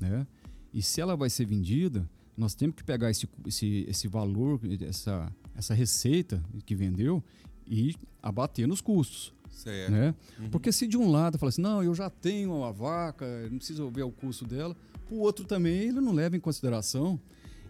Né? 0.00 0.26
E 0.74 0.82
se 0.82 1.00
ela 1.00 1.16
vai 1.16 1.30
ser 1.30 1.44
vendida, 1.44 2.04
nós 2.36 2.52
temos 2.52 2.74
que 2.74 2.82
pegar 2.82 3.10
esse, 3.12 3.28
esse, 3.46 3.86
esse 3.88 4.08
valor, 4.08 4.60
essa, 4.80 5.32
essa 5.56 5.72
receita 5.72 6.42
que 6.66 6.74
vendeu 6.74 7.22
e 7.64 7.94
abater 8.20 8.66
nos 8.66 8.80
custos. 8.80 9.32
Certo. 9.52 9.92
Né? 9.92 10.14
Uhum. 10.40 10.50
Porque 10.50 10.72
se 10.72 10.88
de 10.88 10.96
um 10.96 11.08
lado 11.12 11.38
fala 11.38 11.50
assim, 11.50 11.62
não, 11.62 11.82
eu 11.82 11.94
já 11.94 12.10
tenho 12.10 12.56
uma 12.56 12.72
vaca, 12.72 13.24
não 13.48 13.58
preciso 13.58 13.88
ver 13.88 14.02
o 14.02 14.10
custo 14.10 14.44
dela, 14.44 14.76
o 15.08 15.20
outro 15.20 15.44
também 15.44 15.78
ele 15.78 16.00
não 16.00 16.12
leva 16.12 16.36
em 16.36 16.40
consideração 16.40 17.20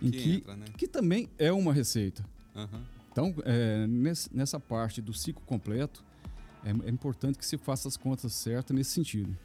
em 0.00 0.10
que, 0.10 0.18
que, 0.18 0.30
entra, 0.36 0.56
né? 0.56 0.64
que 0.78 0.88
também 0.88 1.28
é 1.38 1.52
uma 1.52 1.74
receita. 1.74 2.24
Uhum. 2.54 2.80
Então, 3.12 3.34
é, 3.44 3.86
nessa 4.32 4.58
parte 4.58 5.02
do 5.02 5.12
ciclo 5.12 5.42
completo, 5.44 6.02
é, 6.64 6.70
é 6.88 6.90
importante 6.90 7.38
que 7.38 7.44
se 7.44 7.58
faça 7.58 7.86
as 7.86 7.98
contas 7.98 8.32
certas 8.32 8.74
nesse 8.74 8.92
sentido. 8.92 9.36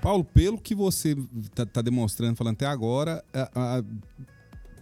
Paulo, 0.00 0.24
pelo 0.24 0.58
que 0.58 0.74
você 0.74 1.16
está 1.42 1.66
tá 1.66 1.82
demonstrando, 1.82 2.36
falando 2.36 2.54
até 2.54 2.66
agora, 2.66 3.24
a, 3.32 3.78
a 3.78 3.84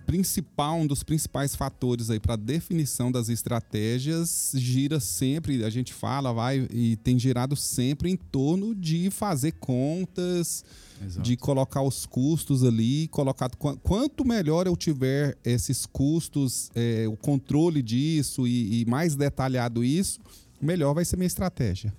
principal, 0.04 0.78
um 0.78 0.86
dos 0.86 1.02
principais 1.02 1.56
fatores 1.56 2.10
aí 2.10 2.20
para 2.20 2.36
definição 2.36 3.10
das 3.10 3.28
estratégias 3.28 4.52
gira 4.54 5.00
sempre, 5.00 5.64
a 5.64 5.70
gente 5.70 5.92
fala, 5.92 6.32
vai 6.32 6.68
e 6.70 6.96
tem 6.96 7.18
girado 7.18 7.56
sempre 7.56 8.10
em 8.10 8.16
torno 8.16 8.74
de 8.74 9.10
fazer 9.10 9.52
contas, 9.52 10.64
Exato. 11.02 11.22
de 11.22 11.36
colocar 11.36 11.82
os 11.82 12.06
custos 12.06 12.62
ali, 12.62 13.08
colocar 13.08 13.50
quanto 13.82 14.24
melhor 14.24 14.66
eu 14.66 14.76
tiver 14.76 15.36
esses 15.44 15.86
custos, 15.86 16.70
é, 16.74 17.06
o 17.08 17.16
controle 17.16 17.82
disso 17.82 18.46
e, 18.46 18.82
e 18.82 18.84
mais 18.86 19.16
detalhado 19.16 19.82
isso, 19.82 20.20
melhor 20.60 20.94
vai 20.94 21.04
ser 21.04 21.16
minha 21.16 21.26
estratégia. 21.26 21.92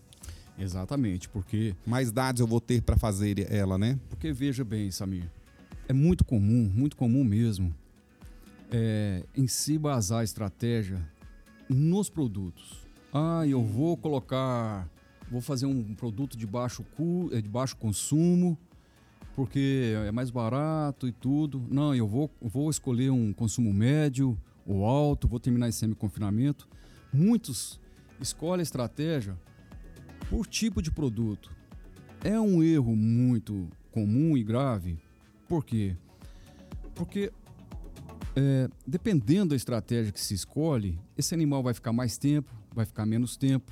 Exatamente, 0.58 1.28
porque 1.30 1.76
mais 1.86 2.12
dados 2.12 2.40
eu 2.40 2.48
vou 2.48 2.62
ter 2.62 2.82
para 2.82 2.98
fazer 2.98 3.52
ela, 3.52 3.78
né? 3.78 4.00
Porque 4.10 4.32
veja 4.32 4.64
bem, 4.64 4.90
Samir, 4.90 5.30
é 5.88 5.94
muito 5.94 6.24
comum, 6.24 6.72
muito 6.74 6.96
comum 6.96 7.24
mesmo 7.24 7.74
é, 8.72 9.24
em 9.36 9.48
si 9.48 9.78
basar 9.78 10.20
a 10.20 10.24
estratégia 10.24 11.02
nos 11.70 12.10
produtos. 12.10 12.86
Ah, 13.14 13.46
eu 13.48 13.64
vou 13.64 13.96
colocar, 13.96 14.90
vou 15.30 15.42
fazer 15.42 15.66
um 15.66 15.94
produto 15.96 16.38
de 16.38 16.46
baixo, 16.46 16.84
cu, 16.96 17.30
é, 17.32 17.42
de 17.42 17.48
baixo 17.48 17.76
consumo, 17.78 18.58
porque 19.36 19.94
é 20.06 20.12
mais 20.12 20.30
barato 20.30 21.08
e 21.08 21.12
tudo. 21.12 21.64
Não, 21.70 21.94
eu 21.94 22.08
vou, 22.08 22.30
vou 22.42 22.70
escolher 22.70 23.10
um 23.10 23.34
consumo 23.34 23.74
médio 23.74 24.38
ou 24.66 24.86
alto, 24.86 25.28
vou 25.28 25.40
terminar 25.40 25.70
esse 25.70 25.80
semi-confinamento. 25.80 26.68
Muitos 27.14 27.80
escolhem 28.20 28.62
a 28.62 28.64
estratégia 28.64 29.38
por 30.30 30.48
tipo 30.48 30.82
de 30.82 30.92
produto. 30.92 31.52
É 32.24 32.40
um 32.40 32.64
erro 32.64 32.96
muito 32.96 33.70
comum 33.92 34.36
e 34.38 34.44
grave. 34.44 34.98
Por 35.48 35.64
quê? 35.64 35.96
Porque 36.94 37.32
é, 38.36 38.68
dependendo 38.86 39.50
da 39.50 39.56
estratégia 39.56 40.12
que 40.12 40.20
se 40.20 40.34
escolhe, 40.34 41.00
esse 41.18 41.34
animal 41.34 41.64
vai 41.64 41.74
ficar 41.74 41.94
mais 41.94 42.18
tempo, 42.18 42.52
vai 42.74 42.86
ficar 42.86 43.06
menos 43.06 43.38
tempo. 43.38 43.72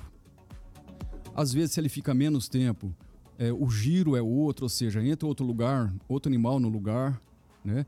Às 1.34 1.52
vezes, 1.52 1.72
se 1.72 1.80
ele 1.80 1.88
fica 1.88 2.14
menos 2.14 2.48
tempo, 2.48 2.94
é, 3.38 3.52
o 3.52 3.68
giro 3.68 4.16
é 4.16 4.22
outro, 4.22 4.64
ou 4.64 4.68
seja, 4.68 5.04
entra 5.04 5.26
outro 5.26 5.44
lugar, 5.44 5.92
outro 6.08 6.30
animal 6.30 6.60
no 6.60 6.68
lugar, 6.68 7.20
né? 7.64 7.84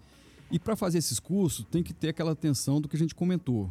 E 0.51 0.59
para 0.59 0.77
fazer 0.77 0.99
esses 0.99 1.19
cursos, 1.19 1.65
tem 1.71 1.83
que 1.83 1.93
ter 1.93 2.11
aquela 2.11 2.33
atenção 2.33 2.81
do 2.81 2.89
que 2.89 2.97
a 2.97 2.99
gente 2.99 3.15
comentou. 3.15 3.71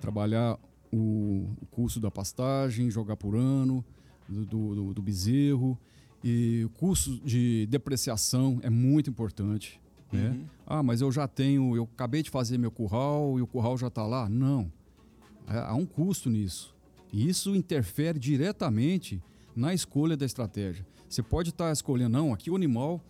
Trabalhar 0.00 0.58
o, 0.92 1.48
o 1.60 1.66
custo 1.70 1.98
da 1.98 2.10
pastagem, 2.10 2.90
jogar 2.90 3.16
por 3.16 3.34
ano, 3.34 3.84
do, 4.28 4.44
do, 4.44 4.94
do 4.94 5.02
bezerro. 5.02 5.78
E 6.22 6.64
o 6.64 6.70
custo 6.70 7.20
de 7.24 7.66
depreciação 7.66 8.58
é 8.62 8.70
muito 8.70 9.08
importante. 9.08 9.80
Né? 10.12 10.30
Uhum. 10.30 10.44
Ah, 10.66 10.82
mas 10.82 11.00
eu 11.00 11.10
já 11.12 11.28
tenho, 11.28 11.76
eu 11.76 11.88
acabei 11.94 12.22
de 12.22 12.30
fazer 12.30 12.58
meu 12.58 12.70
curral 12.70 13.38
e 13.38 13.42
o 13.42 13.46
curral 13.46 13.76
já 13.76 13.88
está 13.88 14.04
lá. 14.04 14.28
Não. 14.28 14.70
É, 15.48 15.58
há 15.58 15.74
um 15.74 15.86
custo 15.86 16.28
nisso. 16.28 16.74
E 17.12 17.28
isso 17.28 17.54
interfere 17.54 18.18
diretamente 18.18 19.22
na 19.54 19.72
escolha 19.72 20.16
da 20.16 20.26
estratégia. 20.26 20.86
Você 21.08 21.22
pode 21.22 21.50
estar 21.50 21.66
tá 21.66 21.72
escolhendo, 21.72 22.10
não, 22.10 22.32
aqui 22.32 22.50
o 22.50 22.56
animal 22.56 23.00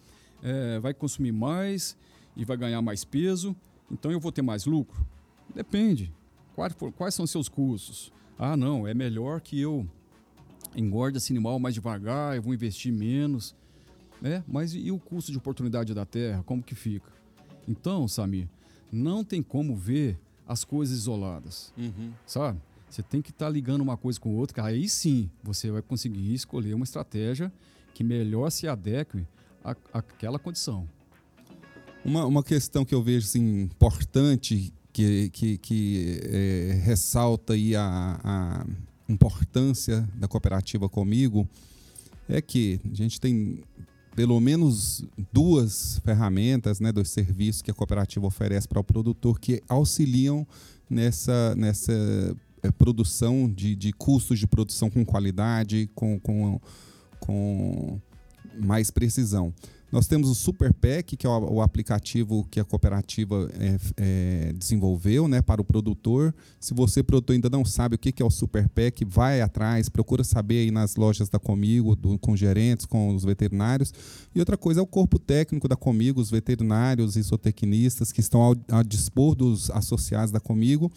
é, 0.42 0.78
vai 0.78 0.92
consumir 0.92 1.32
mais 1.32 1.96
e 2.36 2.44
vai 2.44 2.56
ganhar 2.56 2.82
mais 2.82 3.04
peso, 3.04 3.56
então 3.90 4.12
eu 4.12 4.20
vou 4.20 4.30
ter 4.30 4.42
mais 4.42 4.66
lucro. 4.66 5.06
Depende. 5.54 6.12
Quais, 6.54 6.74
quais 6.96 7.14
são 7.14 7.26
seus 7.26 7.48
custos? 7.48 8.12
Ah, 8.38 8.56
não, 8.56 8.86
é 8.86 8.92
melhor 8.92 9.40
que 9.40 9.58
eu 9.58 9.86
engorde 10.76 11.18
esse 11.18 11.32
animal 11.32 11.58
mais 11.58 11.74
devagar, 11.74 12.36
eu 12.36 12.42
vou 12.42 12.54
investir 12.54 12.92
menos. 12.92 13.54
Né? 14.20 14.44
Mas 14.46 14.74
e 14.74 14.90
o 14.90 14.98
custo 14.98 15.32
de 15.32 15.38
oportunidade 15.38 15.92
da 15.94 16.04
terra, 16.04 16.42
como 16.44 16.62
que 16.62 16.74
fica? 16.74 17.10
Então, 17.66 18.06
Samir, 18.06 18.48
não 18.92 19.24
tem 19.24 19.42
como 19.42 19.74
ver 19.74 20.18
as 20.46 20.64
coisas 20.64 20.96
isoladas, 20.96 21.72
uhum. 21.76 22.12
sabe? 22.24 22.60
Você 22.88 23.02
tem 23.02 23.20
que 23.20 23.30
estar 23.30 23.46
tá 23.46 23.50
ligando 23.50 23.80
uma 23.80 23.96
coisa 23.96 24.18
com 24.20 24.34
outra, 24.36 24.54
que 24.54 24.60
aí 24.60 24.88
sim 24.88 25.28
você 25.42 25.70
vai 25.70 25.82
conseguir 25.82 26.32
escolher 26.32 26.74
uma 26.74 26.84
estratégia 26.84 27.52
que 27.92 28.04
melhor 28.04 28.50
se 28.50 28.68
adeque 28.68 29.26
à, 29.64 29.74
àquela 29.92 30.38
condição. 30.38 30.88
Uma, 32.04 32.24
uma 32.24 32.42
questão 32.42 32.84
que 32.84 32.94
eu 32.94 33.02
vejo 33.02 33.26
assim, 33.26 33.62
importante, 33.62 34.72
que, 34.92 35.28
que, 35.30 35.58
que 35.58 36.20
é, 36.22 36.80
ressalta 36.84 37.54
aí 37.54 37.74
a, 37.74 38.20
a 38.22 38.66
importância 39.08 40.08
da 40.14 40.26
cooperativa 40.28 40.88
comigo, 40.88 41.48
é 42.28 42.40
que 42.40 42.80
a 42.90 42.94
gente 42.94 43.20
tem 43.20 43.62
pelo 44.16 44.40
menos 44.40 45.04
duas 45.30 46.00
ferramentas, 46.02 46.80
né, 46.80 46.90
dois 46.90 47.10
serviços 47.10 47.60
que 47.60 47.70
a 47.70 47.74
cooperativa 47.74 48.26
oferece 48.26 48.66
para 48.66 48.80
o 48.80 48.84
produtor 48.84 49.38
que 49.38 49.62
auxiliam 49.68 50.46
nessa, 50.88 51.54
nessa 51.54 51.92
é, 52.62 52.70
produção 52.70 53.48
de, 53.48 53.76
de 53.76 53.92
custos 53.92 54.38
de 54.38 54.46
produção 54.46 54.88
com 54.88 55.04
qualidade, 55.04 55.90
com, 55.94 56.18
com, 56.18 56.58
com 57.20 58.00
mais 58.58 58.90
precisão. 58.90 59.52
Nós 59.90 60.08
temos 60.08 60.28
o 60.28 60.34
Super 60.34 60.74
Pack, 60.74 61.16
que 61.16 61.26
é 61.26 61.30
o, 61.30 61.62
aplicativo 61.62 62.46
que 62.50 62.58
a 62.58 62.64
cooperativa 62.64 63.48
é, 63.54 63.76
é, 63.96 64.52
desenvolveu 64.52 65.28
né, 65.28 65.40
para 65.40 65.60
o 65.60 65.64
produtor. 65.64 66.34
Se 66.58 66.74
você, 66.74 67.02
produtor, 67.02 67.34
ainda 67.34 67.48
não 67.48 67.64
sabe 67.64 67.94
o 67.94 67.98
que, 67.98 68.20
é 68.20 68.24
o 68.24 68.30
Super 68.30 68.68
Pack, 68.68 69.04
vai 69.04 69.40
atrás, 69.40 69.88
procura 69.88 70.24
saber 70.24 70.58
aí 70.58 70.70
nas 70.72 70.96
lojas 70.96 71.28
da 71.28 71.38
Comigo, 71.38 71.94
do, 71.94 72.18
com 72.18 72.36
gerentes, 72.36 72.84
com 72.84 73.14
os 73.14 73.24
veterinários. 73.24 73.94
E 74.34 74.40
outra 74.40 74.56
coisa 74.56 74.80
é 74.80 74.82
o 74.82 74.86
corpo 74.86 75.20
técnico 75.20 75.68
da 75.68 75.76
Comigo, 75.76 76.20
os 76.20 76.30
veterinários 76.30 77.16
e 77.16 77.22
zootecnistas 77.22 78.10
que 78.10 78.20
estão 78.20 78.40
ao, 78.40 78.56
ao 78.70 78.82
dispor 78.82 79.36
dos 79.36 79.70
associados 79.70 80.32
da 80.32 80.40
Comigo, 80.40 80.90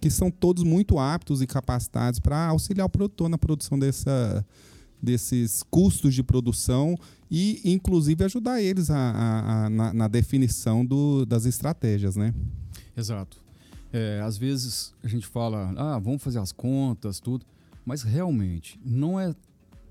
que 0.00 0.08
são 0.08 0.30
todos 0.30 0.62
muito 0.62 1.00
aptos 1.00 1.42
e 1.42 1.46
capacitados 1.48 2.20
para 2.20 2.46
auxiliar 2.46 2.86
o 2.86 2.90
produtor 2.90 3.28
na 3.28 3.38
produção 3.38 3.76
dessa 3.76 4.44
desses 5.02 5.62
custos 5.70 6.14
de 6.14 6.22
produção 6.22 6.96
e, 7.30 7.60
inclusive, 7.64 8.24
ajudar 8.24 8.62
eles 8.62 8.90
a, 8.90 8.96
a, 8.96 9.64
a 9.64 9.70
na, 9.70 9.92
na, 9.92 10.08
definição 10.08 10.84
do, 10.84 11.26
das 11.26 11.44
estratégias, 11.44 12.16
né? 12.16 12.32
Exato. 12.96 13.44
É, 13.92 14.20
às 14.20 14.36
vezes 14.36 14.94
a 15.02 15.08
gente 15.08 15.26
fala, 15.26 15.72
ah, 15.76 15.98
vamos 15.98 16.22
fazer 16.22 16.38
as 16.38 16.52
contas, 16.52 17.18
tudo, 17.18 17.44
mas 17.84 18.02
realmente 18.02 18.78
não 18.84 19.18
é, 19.18 19.34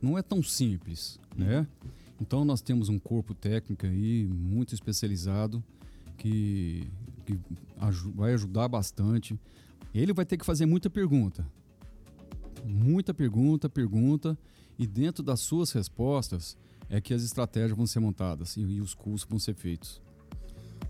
não 0.01 0.17
é 0.17 0.21
tão 0.21 0.41
simples, 0.41 1.19
né? 1.35 1.67
Então 2.21 2.45
nós 2.45 2.61
temos 2.61 2.87
um 2.87 2.97
corpo 2.97 3.33
técnico 3.33 3.85
aí 3.85 4.25
muito 4.25 4.73
especializado 4.73 5.63
que, 6.17 6.87
que 7.25 7.37
vai 8.13 8.33
ajudar 8.33 8.67
bastante. 8.67 9.37
Ele 9.93 10.13
vai 10.13 10.25
ter 10.25 10.37
que 10.37 10.45
fazer 10.45 10.65
muita 10.65 10.89
pergunta, 10.89 11.45
muita 12.63 13.13
pergunta, 13.13 13.69
pergunta 13.69 14.37
e 14.77 14.87
dentro 14.87 15.23
das 15.23 15.41
suas 15.41 15.71
respostas 15.71 16.57
é 16.89 17.01
que 17.01 17.13
as 17.13 17.23
estratégias 17.23 17.75
vão 17.75 17.87
ser 17.87 17.99
montadas 17.99 18.55
e, 18.57 18.79
os 18.79 18.93
cursos 18.93 19.27
vão 19.29 19.39
ser 19.39 19.55
feitos. 19.55 20.01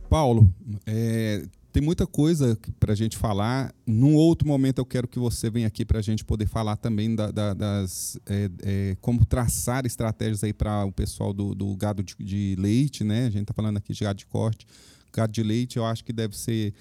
Paulo, 0.10 0.54
é, 0.86 1.46
tem 1.72 1.82
muita 1.82 2.06
coisa 2.06 2.58
para 2.80 2.94
a 2.94 2.96
gente 2.96 3.18
falar. 3.18 3.74
Num 3.86 4.16
outro 4.16 4.48
momento 4.48 4.80
eu 4.80 4.86
quero 4.86 5.08
que 5.08 5.20
você 5.20 5.50
venha 5.50 5.68
aqui 5.68 5.84
para 5.84 6.00
a 6.00 6.02
gente 6.02 6.24
poder 6.24 6.48
falar 6.48 6.78
também 6.78 7.16
da, 7.16 7.32
da, 7.32 7.54
das 7.54 8.18
é, 8.26 8.50
é, 8.64 8.98
como 9.02 9.26
traçar 9.26 9.86
estratégias 9.86 10.44
aí 10.44 10.54
para 10.54 10.86
o 10.86 10.92
pessoal 10.92 11.34
do, 11.34 11.54
do 11.56 11.76
gado 11.76 12.04
de, 12.04 12.16
de, 12.20 12.56
leite, 12.58 13.04
né? 13.04 13.26
A 13.26 13.30
gente 13.30 13.44
está 13.44 13.54
falando 13.54 13.78
aqui 13.78 13.94
de 13.94 14.04
gado 14.04 14.18
de 14.18 14.26
corte, 14.26 14.66
gado 15.12 15.34
de 15.34 15.44
leite. 15.44 15.78
Eu 15.78 15.86
acho 15.86 16.04
que 16.06 16.14
deve 16.14 16.38
ser 16.38 16.74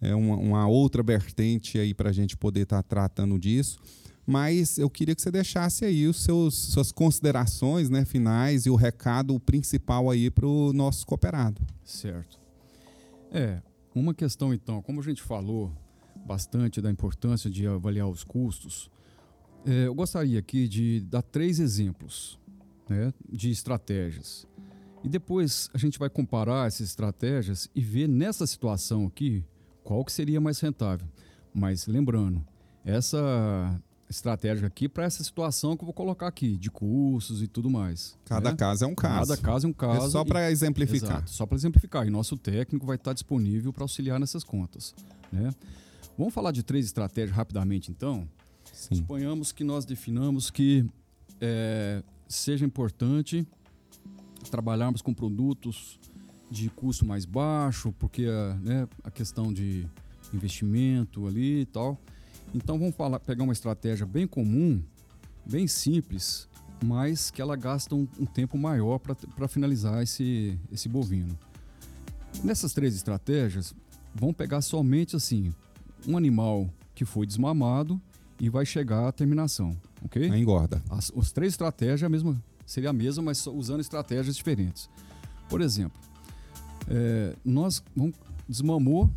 é, 0.00 0.14
uma, 0.14 0.36
uma 0.36 0.66
outra 0.66 1.02
vertente 1.02 1.78
aí 1.78 1.94
para 1.94 2.10
a 2.10 2.12
gente 2.12 2.36
poder 2.36 2.62
estar 2.62 2.82
tá 2.82 2.88
tratando 2.88 3.38
disso 3.38 3.78
mas 4.26 4.78
eu 4.78 4.88
queria 4.88 5.14
que 5.14 5.22
você 5.22 5.30
deixasse 5.30 5.84
aí 5.84 6.06
os 6.06 6.22
seus 6.22 6.54
suas 6.54 6.90
considerações 6.90 7.90
né, 7.90 8.04
finais 8.04 8.66
e 8.66 8.70
o 8.70 8.74
recado 8.74 9.38
principal 9.40 10.10
aí 10.10 10.30
para 10.30 10.46
o 10.46 10.72
nosso 10.72 11.06
cooperado. 11.06 11.60
Certo. 11.84 12.40
É, 13.30 13.60
uma 13.94 14.14
questão 14.14 14.54
então, 14.54 14.80
como 14.80 15.00
a 15.00 15.04
gente 15.04 15.22
falou 15.22 15.72
bastante 16.24 16.80
da 16.80 16.90
importância 16.90 17.50
de 17.50 17.66
avaliar 17.66 18.08
os 18.08 18.24
custos, 18.24 18.90
é, 19.66 19.86
eu 19.86 19.94
gostaria 19.94 20.38
aqui 20.38 20.68
de 20.68 21.00
dar 21.00 21.22
três 21.22 21.58
exemplos 21.58 22.38
né, 22.88 23.12
de 23.30 23.50
estratégias. 23.50 24.46
E 25.02 25.08
depois 25.08 25.68
a 25.74 25.78
gente 25.78 25.98
vai 25.98 26.08
comparar 26.08 26.66
essas 26.66 26.88
estratégias 26.88 27.68
e 27.74 27.80
ver 27.82 28.08
nessa 28.08 28.46
situação 28.46 29.06
aqui 29.06 29.44
qual 29.82 30.02
que 30.02 30.12
seria 30.12 30.40
mais 30.40 30.60
rentável. 30.60 31.06
Mas 31.52 31.86
lembrando, 31.86 32.44
essa 32.84 33.80
estratégica 34.08 34.66
aqui 34.66 34.88
para 34.88 35.04
essa 35.04 35.22
situação 35.22 35.76
que 35.76 35.82
eu 35.82 35.86
vou 35.86 35.94
colocar 35.94 36.26
aqui, 36.26 36.56
de 36.56 36.70
cursos 36.70 37.42
e 37.42 37.46
tudo 37.46 37.70
mais. 37.70 38.16
Cada 38.24 38.50
né? 38.50 38.56
caso 38.56 38.84
é 38.84 38.86
um 38.86 38.94
caso. 38.94 39.30
Cada 39.30 39.42
caso 39.42 39.66
é 39.66 39.70
um 39.70 39.72
caso. 39.72 40.06
É 40.06 40.10
só 40.10 40.24
para 40.24 40.50
exemplificar. 40.50 41.10
Exato, 41.10 41.30
só 41.30 41.46
para 41.46 41.56
exemplificar. 41.56 42.06
E 42.06 42.10
nosso 42.10 42.36
técnico 42.36 42.86
vai 42.86 42.96
estar 42.96 43.12
disponível 43.12 43.72
para 43.72 43.84
auxiliar 43.84 44.20
nessas 44.20 44.44
contas. 44.44 44.94
Né? 45.32 45.50
Vamos 46.16 46.32
falar 46.32 46.52
de 46.52 46.62
três 46.62 46.86
estratégias 46.86 47.36
rapidamente, 47.36 47.90
então? 47.90 48.28
Sim. 48.72 48.96
Suponhamos 48.96 49.52
que 49.52 49.64
nós 49.64 49.84
definamos 49.84 50.50
que 50.50 50.86
é, 51.40 52.02
seja 52.28 52.64
importante 52.64 53.46
trabalharmos 54.50 55.00
com 55.00 55.12
produtos 55.12 55.98
de 56.50 56.68
custo 56.70 57.04
mais 57.04 57.24
baixo, 57.24 57.92
porque 57.98 58.26
né, 58.60 58.86
a 59.02 59.10
questão 59.10 59.52
de 59.52 59.86
investimento 60.32 61.26
ali 61.26 61.62
e 61.62 61.66
tal. 61.66 61.98
Então 62.54 62.78
vamos 62.78 62.94
falar, 62.94 63.18
pegar 63.18 63.42
uma 63.42 63.52
estratégia 63.52 64.06
bem 64.06 64.26
comum, 64.26 64.80
bem 65.44 65.66
simples, 65.66 66.48
mas 66.84 67.30
que 67.30 67.42
ela 67.42 67.56
gasta 67.56 67.94
um, 67.94 68.06
um 68.18 68.24
tempo 68.24 68.56
maior 68.56 68.98
para 68.98 69.48
finalizar 69.48 70.02
esse, 70.02 70.58
esse 70.70 70.88
bovino. 70.88 71.36
Nessas 72.42 72.72
três 72.72 72.94
estratégias, 72.94 73.74
vamos 74.14 74.36
pegar 74.36 74.60
somente 74.60 75.16
assim 75.16 75.52
um 76.06 76.16
animal 76.16 76.68
que 76.94 77.04
foi 77.04 77.26
desmamado 77.26 78.00
e 78.38 78.48
vai 78.48 78.64
chegar 78.64 79.08
à 79.08 79.12
terminação, 79.12 79.76
ok? 80.04 80.30
A 80.30 80.38
engorda. 80.38 80.82
As, 80.90 81.10
as 81.16 81.32
três 81.32 81.52
estratégias 81.52 82.04
a 82.04 82.08
mesma, 82.08 82.40
seria 82.66 82.90
a 82.90 82.92
mesma, 82.92 83.22
mas 83.22 83.44
usando 83.46 83.80
estratégias 83.80 84.36
diferentes. 84.36 84.88
Por 85.48 85.60
exemplo, 85.60 85.98
é, 86.88 87.34
nós 87.44 87.82
vamos, 87.96 88.14
desmamou 88.48 89.10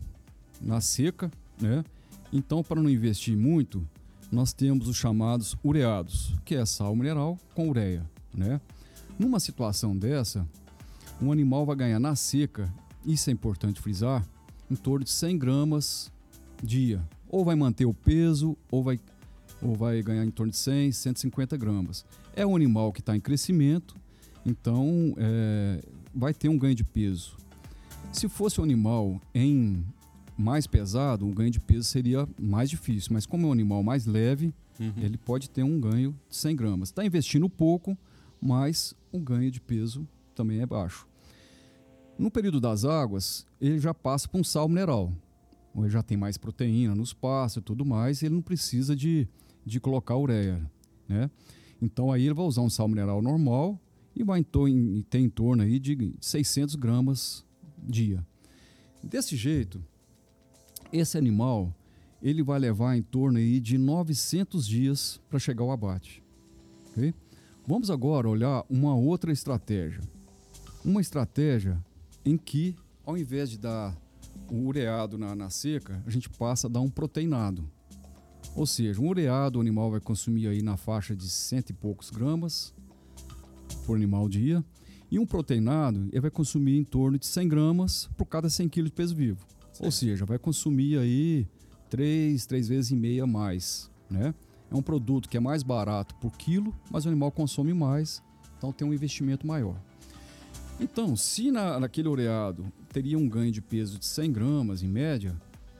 na 0.62 0.82
seca, 0.82 1.32
né? 1.62 1.84
Então, 2.32 2.62
para 2.62 2.82
não 2.82 2.90
investir 2.90 3.38
muito, 3.38 3.88
nós 4.32 4.54
temos 4.54 4.88
os 4.88 4.98
chamados 4.98 5.56
ureados, 5.64 6.34
que 6.44 6.56
é 6.56 6.66
sal 6.66 6.96
mineral 6.96 7.40
com 7.56 7.70
ureia. 7.70 8.06
Né? 8.34 8.60
Numa 9.18 9.40
situação 9.40 9.96
dessa, 9.96 10.48
um 11.22 11.32
animal 11.32 11.66
vai 11.66 11.76
ganhar 11.76 12.00
na 12.00 12.16
seca, 12.16 12.72
isso 13.06 13.30
é 13.30 13.34
importante 13.34 13.80
frisar, 13.80 14.26
em 14.70 14.76
torno 14.76 15.06
de 15.06 15.12
100 15.12 15.38
gramas 15.38 16.12
dia. 16.62 17.02
Ou 17.30 17.46
vai 17.46 17.56
manter 17.56 17.86
o 17.86 17.94
peso, 17.94 18.58
ou 18.70 18.84
vai, 18.84 19.00
ou 19.62 19.76
vai 19.76 20.02
ganhar 20.02 20.26
em 20.26 20.32
torno 20.32 20.52
de 20.52 20.58
100, 20.58 20.92
150 20.92 21.58
gramas. 21.58 22.06
É 22.36 22.46
um 22.46 22.56
animal 22.56 22.92
que 22.92 23.00
está 23.00 23.16
em 23.16 23.20
crescimento, 23.20 23.96
então 24.46 25.16
é, 25.18 25.82
vai 26.14 26.34
ter 26.34 26.50
um 26.50 26.58
ganho 26.58 26.76
de 26.76 26.84
peso. 26.84 27.38
Se 28.12 28.28
fosse 28.28 28.60
um 28.62 28.64
animal 28.64 29.22
em 29.34 29.86
mais 30.38 30.68
pesado, 30.68 31.28
o 31.28 31.34
ganho 31.34 31.50
de 31.50 31.60
peso 31.60 31.84
seria 31.84 32.28
mais 32.40 32.70
difícil. 32.70 33.10
Mas 33.14 33.26
como 33.26 33.48
é 33.48 33.50
um 33.50 33.52
animal 33.52 33.82
mais 33.82 34.06
leve, 34.06 34.54
uhum. 34.80 34.94
ele 34.98 35.18
pode 35.18 35.50
ter 35.50 35.64
um 35.64 35.80
ganho 35.80 36.16
de 36.30 36.36
100 36.36 36.56
gramas. 36.56 36.90
Está 36.90 37.04
investindo 37.04 37.50
pouco, 37.50 37.98
mas 38.40 38.94
o 39.12 39.20
ganho 39.20 39.50
de 39.50 39.60
peso 39.60 40.08
também 40.36 40.62
é 40.62 40.66
baixo. 40.66 41.08
No 42.18 42.30
período 42.30 42.60
das 42.60 42.86
águas, 42.86 43.46
ele 43.60 43.80
já 43.80 43.94
passa 43.94 44.28
para 44.28 44.40
um 44.40 44.44
sal 44.44 44.68
mineral. 44.68 45.12
Ele 45.76 45.90
já 45.90 46.02
tem 46.02 46.18
mais 46.18 46.38
proteína 46.38 46.96
nos 46.96 47.14
pastos 47.14 47.62
e 47.62 47.64
tudo 47.64 47.86
mais, 47.86 48.24
ele 48.24 48.36
não 48.36 48.42
precisa 48.42 48.96
de, 48.96 49.28
de 49.66 49.80
colocar 49.80 50.16
ureia. 50.18 50.60
Né? 51.08 51.30
Então 51.82 52.12
aí 52.12 52.26
ele 52.26 52.34
vai 52.34 52.46
usar 52.46 52.62
um 52.62 52.70
sal 52.70 52.88
mineral 52.88 53.22
normal 53.22 53.80
e 54.16 54.24
vai 54.24 54.40
em, 54.40 55.02
ter 55.04 55.20
em 55.20 55.30
torno 55.30 55.62
aí 55.62 55.80
de 55.80 56.14
600 56.20 56.76
gramas 56.76 57.46
dia. 57.78 58.26
Desse 59.04 59.36
jeito, 59.36 59.84
esse 60.92 61.18
animal 61.18 61.74
ele 62.22 62.42
vai 62.42 62.60
levar 62.60 62.98
em 62.98 63.02
torno 63.02 63.38
aí 63.38 63.60
de 63.60 63.78
900 63.78 64.68
dias 64.68 65.22
para 65.30 65.40
chegar 65.40 65.64
ao 65.64 65.72
abate. 65.72 66.24
Okay? 66.90 67.14
Vamos 67.66 67.92
agora 67.92 68.28
olhar 68.30 68.64
uma 68.70 68.96
outra 68.96 69.32
estratégia. 69.32 70.02
Uma 70.84 71.02
estratégia 71.02 71.84
em 72.26 72.38
que, 72.38 72.76
ao 73.06 73.18
invés 73.18 73.50
de 73.50 73.58
dar 73.58 73.96
o 74.50 74.66
ureado 74.66 75.18
na, 75.18 75.36
na 75.36 75.50
seca, 75.50 76.02
a 76.06 76.10
gente 76.10 76.30
passa 76.30 76.68
a 76.68 76.70
dar 76.70 76.82
um 76.82 76.90
proteinado. 76.90 77.70
Ou 78.56 78.66
seja, 78.66 79.02
um 79.02 79.10
ureado 79.10 79.60
o 79.60 79.62
animal 79.62 79.92
vai 79.92 80.00
consumir 80.00 80.48
aí 80.48 80.62
na 80.62 80.78
faixa 80.78 81.16
de 81.16 81.30
cento 81.30 81.70
e 81.70 81.74
poucos 81.74 82.10
gramas 82.10 82.74
por 83.86 83.96
animal 83.96 84.28
dia. 84.28 84.64
E 85.12 85.20
um 85.20 85.26
proteinado 85.26 86.10
ele 86.12 86.22
vai 86.22 86.32
consumir 86.32 86.78
em 86.78 86.84
torno 86.84 87.18
de 87.18 87.26
100 87.26 87.48
gramas 87.48 88.10
por 88.18 88.26
cada 88.26 88.50
100 88.50 88.70
kg 88.70 88.84
de 88.84 88.92
peso 88.92 89.16
vivo. 89.16 89.46
Ou 89.86 89.92
seja, 89.92 90.26
vai 90.26 90.38
consumir 90.38 90.98
aí 90.98 91.48
três, 91.90 92.46
três 92.46 92.68
vezes 92.68 92.92
e 92.92 92.96
meia 92.96 93.26
mais, 93.26 93.90
né? 94.10 94.34
É 94.70 94.76
um 94.76 94.82
produto 94.82 95.30
que 95.30 95.38
é 95.38 95.40
mais 95.40 95.64
barato 95.64 96.14
por 96.16 96.36
quilo, 96.38 96.76
mas 96.92 97.06
o 97.06 97.08
animal 97.08 97.32
consome 97.32 97.74
mais, 97.74 98.22
então 98.58 98.72
tem 98.72 98.88
um 98.88 98.94
investimento 98.94 99.48
maior. 99.48 99.76
Então, 100.80 101.16
se 101.16 101.52
na, 101.52 101.80
naquele 101.80 102.08
ureado 102.08 102.72
teria 102.92 103.18
um 103.18 103.28
ganho 103.28 103.52
de 103.52 103.62
peso 103.62 103.98
de 103.98 104.06
100 104.06 104.32
gramas 104.32 104.84
em 104.84 104.88
média, 104.88 105.36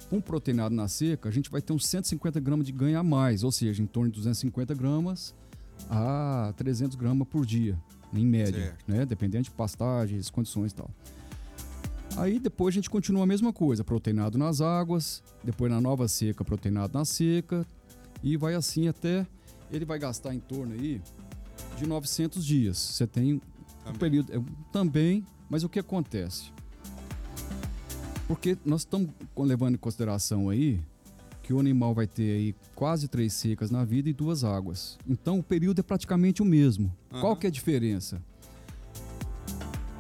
com 0.10 0.22
proteinado 0.22 0.74
na 0.74 0.88
seca, 0.88 1.28
a 1.30 1.32
gente 1.32 1.52
vai 1.52 1.62
ter 1.62 1.74
uns 1.74 1.86
150 1.86 2.40
gramas 2.40 2.66
de 2.66 2.72
ganho 2.72 2.98
a 2.98 3.04
mais, 3.04 3.44
ou 3.44 3.52
seja, 3.52 3.84
em 3.84 3.86
torno 3.86 4.10
de 4.10 4.18
250 4.18 4.74
gramas 4.74 5.36
a 5.90 6.54
300 6.58 6.96
gramas 6.96 7.28
por 7.28 7.46
dia, 7.46 7.78
em 8.14 8.26
média, 8.26 8.68
certo. 8.68 8.86
né? 8.88 9.06
Dependendo 9.06 9.44
de 9.44 9.52
pastagens, 9.52 10.30
condições 10.30 10.72
e 10.72 10.76
tal. 10.76 10.90
Aí 12.18 12.40
depois 12.40 12.74
a 12.74 12.76
gente 12.76 12.90
continua 12.90 13.24
a 13.24 13.28
mesma 13.28 13.54
coisa, 13.54 13.84
proteinado 13.84 14.38
nas 14.38 14.60
águas, 14.60 15.24
depois 15.44 15.72
na 15.72 15.80
nova 15.80 16.08
seca, 16.08 16.44
proteinado 16.44 16.98
na 16.98 17.06
seca, 17.06 17.66
e 18.24 18.36
vai 18.36 18.56
assim 18.56 18.88
até 18.88 19.26
ele 19.72 19.86
vai 19.86 20.00
gastar 20.00 20.34
em 20.34 20.40
torno 20.40 20.74
aí 20.74 21.02
de 21.78 21.86
900 21.86 22.46
dias. 22.46 22.78
Você 22.78 23.06
tem 23.06 23.42
O 23.86 23.98
período 23.98 24.34
é, 24.34 24.42
também, 24.72 25.26
mas 25.50 25.64
o 25.64 25.70
que 25.70 25.80
acontece? 25.80 26.52
Porque 28.28 28.58
nós 28.66 28.82
estamos 28.82 29.10
levando 29.38 29.76
em 29.76 29.78
consideração 29.78 30.50
aí 30.50 30.82
que 31.42 31.54
o 31.54 31.60
animal 31.60 31.94
vai 31.94 32.06
ter 32.06 32.32
aí 32.32 32.56
quase 32.76 33.08
três 33.08 33.32
secas 33.32 33.72
na 33.72 33.86
vida 33.86 34.10
e 34.10 34.14
duas 34.14 34.44
águas. 34.44 34.98
Então 35.08 35.40
o 35.40 35.44
período 35.44 35.80
é 35.80 35.84
praticamente 35.84 36.42
o 36.42 36.46
mesmo. 36.46 36.94
Aham. 37.12 37.22
Qual 37.22 37.36
que 37.38 37.48
é 37.48 37.50
a 37.50 37.52
diferença? 37.52 38.22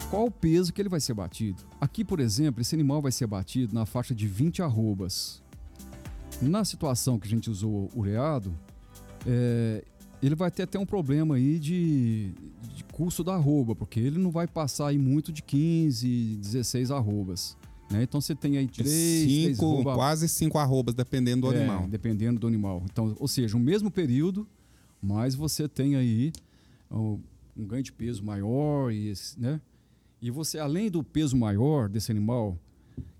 Qual 0.09 0.25
o 0.27 0.31
peso 0.31 0.71
que 0.71 0.81
ele 0.81 0.89
vai 0.89 0.99
ser 1.01 1.13
batido? 1.13 1.63
Aqui, 1.81 2.03
por 2.03 2.19
exemplo, 2.19 2.61
esse 2.61 2.73
animal 2.73 3.01
vai 3.01 3.11
ser 3.11 3.27
batido 3.27 3.73
na 3.73 3.85
faixa 3.85 4.15
de 4.15 4.25
20 4.25 4.61
arrobas. 4.61 5.43
Na 6.41 6.63
situação 6.63 7.19
que 7.19 7.27
a 7.27 7.29
gente 7.29 7.49
usou 7.49 7.91
ureado, 7.93 8.53
é, 9.25 9.83
ele 10.21 10.33
vai 10.35 10.49
ter 10.49 10.63
até 10.63 10.79
um 10.79 10.85
problema 10.85 11.35
aí 11.35 11.59
de, 11.59 12.31
de 12.73 12.83
custo 12.85 13.23
da 13.23 13.33
arroba, 13.35 13.75
porque 13.75 13.99
ele 13.99 14.17
não 14.17 14.31
vai 14.31 14.47
passar 14.47 14.87
aí 14.87 14.97
muito 14.97 15.31
de 15.31 15.41
15, 15.41 16.37
16 16.37 16.89
arrobas. 16.91 17.57
Né? 17.91 18.03
Então 18.03 18.21
você 18.21 18.33
tem 18.35 18.57
aí 18.57 18.67
3, 18.67 18.89
três 18.89 19.29
cinco, 19.57 19.65
arroba- 19.65 19.95
quase 19.95 20.29
cinco 20.29 20.57
arrobas, 20.57 20.93
dependendo 20.95 21.47
do 21.47 21.53
é, 21.53 21.57
animal. 21.57 21.87
Dependendo 21.87 22.39
do 22.39 22.47
animal. 22.47 22.81
Então, 22.85 23.13
ou 23.19 23.27
seja, 23.27 23.57
o 23.57 23.59
mesmo 23.59 23.91
período, 23.91 24.47
mas 25.01 25.35
você 25.35 25.67
tem 25.67 25.95
aí 25.95 26.31
ó, 26.89 27.17
um 27.57 27.65
ganho 27.65 27.83
de 27.83 27.91
peso 27.91 28.23
maior 28.23 28.91
e, 28.91 29.13
né? 29.37 29.59
E 30.21 30.31
você, 30.31 30.57
além 30.59 30.89
do 30.89 31.03
peso 31.03 31.35
maior 31.37 31.87
desse 31.89 32.11
animal, 32.11 32.57